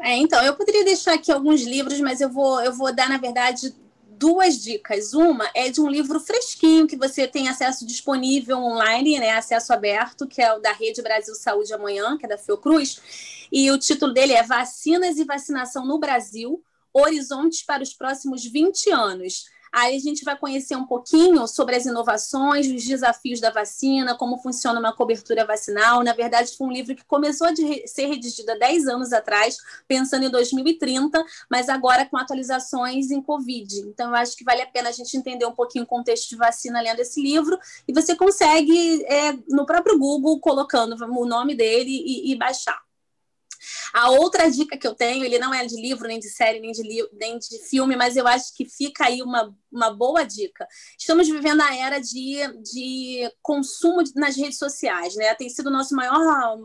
[0.00, 3.18] É, então, eu poderia deixar aqui alguns livros, mas eu vou, eu vou dar, na
[3.18, 3.74] verdade,
[4.08, 5.12] duas dicas.
[5.12, 10.26] Uma é de um livro fresquinho que você tem acesso disponível online, né, acesso aberto,
[10.26, 14.14] que é o da Rede Brasil Saúde Amanhã, que é da Fiocruz, e o título
[14.14, 19.44] dele é Vacinas e Vacinação no Brasil, Horizontes para os próximos 20 anos.
[19.72, 24.36] Aí a gente vai conhecer um pouquinho sobre as inovações, os desafios da vacina, como
[24.38, 26.02] funciona uma cobertura vacinal.
[26.04, 27.54] Na verdade, foi um livro que começou a
[27.86, 29.56] ser redigido há 10 anos atrás,
[29.88, 33.80] pensando em 2030, mas agora com atualizações em Covid.
[33.80, 36.36] Então, eu acho que vale a pena a gente entender um pouquinho o contexto de
[36.36, 37.58] vacina lendo esse livro,
[37.88, 42.91] e você consegue, é, no próprio Google, colocando o nome dele e, e baixar.
[43.92, 46.72] A outra dica que eu tenho, ele não é de livro, nem de série, nem
[46.72, 46.82] de,
[47.12, 50.66] nem de filme, mas eu acho que fica aí uma, uma boa dica.
[50.98, 55.34] Estamos vivendo a era de, de consumo nas redes sociais, né?
[55.34, 56.58] Tem sido o nosso maior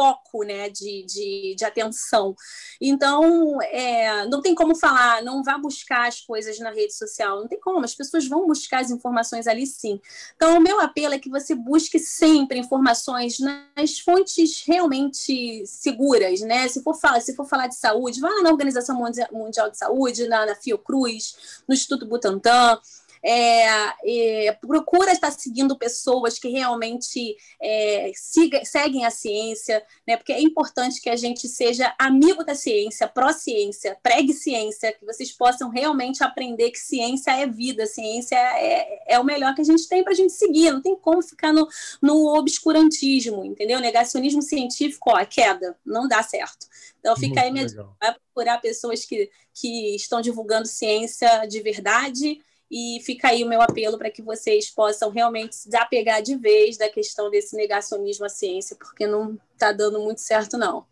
[0.00, 2.34] foco né, de, de, de atenção.
[2.80, 7.46] Então, é, não tem como falar, não vá buscar as coisas na rede social, não
[7.46, 10.00] tem como, as pessoas vão buscar as informações ali sim.
[10.34, 16.66] Então, o meu apelo é que você busque sempre informações nas fontes realmente seguras, né?
[16.68, 18.96] Se for falar, se for falar de saúde, vá na Organização
[19.30, 22.80] Mundial de Saúde, na, na Fiocruz, no Instituto Butantan,
[23.22, 30.16] é, é, procura estar seguindo pessoas que realmente é, siga, seguem a ciência, né?
[30.16, 35.32] porque é importante que a gente seja amigo da ciência, pró-ciência, pregue ciência, que vocês
[35.32, 39.88] possam realmente aprender que ciência é vida, ciência é, é o melhor que a gente
[39.88, 41.68] tem para a gente seguir, não tem como ficar no,
[42.00, 43.80] no obscurantismo, entendeu?
[43.80, 46.66] Negacionismo científico, ó, queda, não dá certo.
[46.98, 47.66] Então fica Muito aí minha
[48.00, 52.38] vai procurar pessoas que, que estão divulgando ciência de verdade
[52.70, 56.78] e fica aí o meu apelo para que vocês possam realmente se desapegar de vez
[56.78, 60.84] da questão desse negacionismo à ciência, porque não está dando muito certo, não.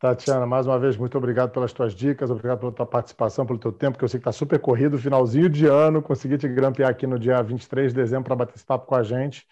[0.00, 3.70] Tatiana, mais uma vez, muito obrigado pelas tuas dicas, obrigado pela tua participação, pelo teu
[3.70, 7.06] tempo, que eu sei que está super corrido, finalzinho de ano, consegui te grampear aqui
[7.06, 9.46] no dia 23 de dezembro para bater esse papo com a gente.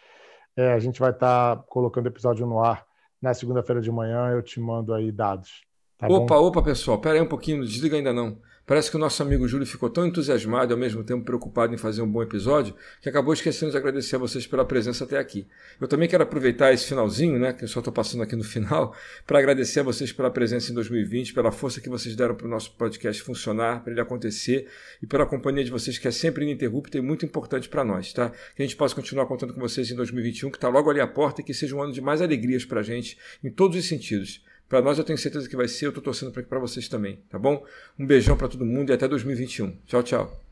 [0.57, 2.85] É, a gente vai estar tá colocando episódio no ar
[3.23, 5.63] na segunda-feira de manhã, eu te mando aí dados.
[5.97, 6.47] Tá opa, bom?
[6.47, 8.39] opa, pessoal, pera aí um pouquinho, desliga ainda não.
[8.71, 11.77] Parece que o nosso amigo Júlio ficou tão entusiasmado e ao mesmo tempo preocupado em
[11.77, 12.73] fazer um bom episódio
[13.03, 15.45] que acabou esquecendo de agradecer a vocês pela presença até aqui.
[15.81, 18.95] Eu também quero aproveitar esse finalzinho, né, que eu só estou passando aqui no final,
[19.27, 22.49] para agradecer a vocês pela presença em 2020, pela força que vocês deram para o
[22.49, 24.69] nosso podcast funcionar, para ele acontecer
[25.03, 28.31] e pela companhia de vocês que é sempre ininterrupta e muito importante para nós, tá?
[28.55, 31.09] Que a gente possa continuar contando com vocês em 2021, que está logo ali à
[31.09, 33.89] porta e que seja um ano de mais alegrias para a gente em todos os
[33.89, 34.41] sentidos.
[34.71, 37.37] Para nós eu tenho certeza que vai ser, eu estou torcendo para vocês também, tá
[37.37, 37.67] bom?
[37.99, 39.77] Um beijão para todo mundo e até 2021.
[39.85, 40.50] Tchau, tchau.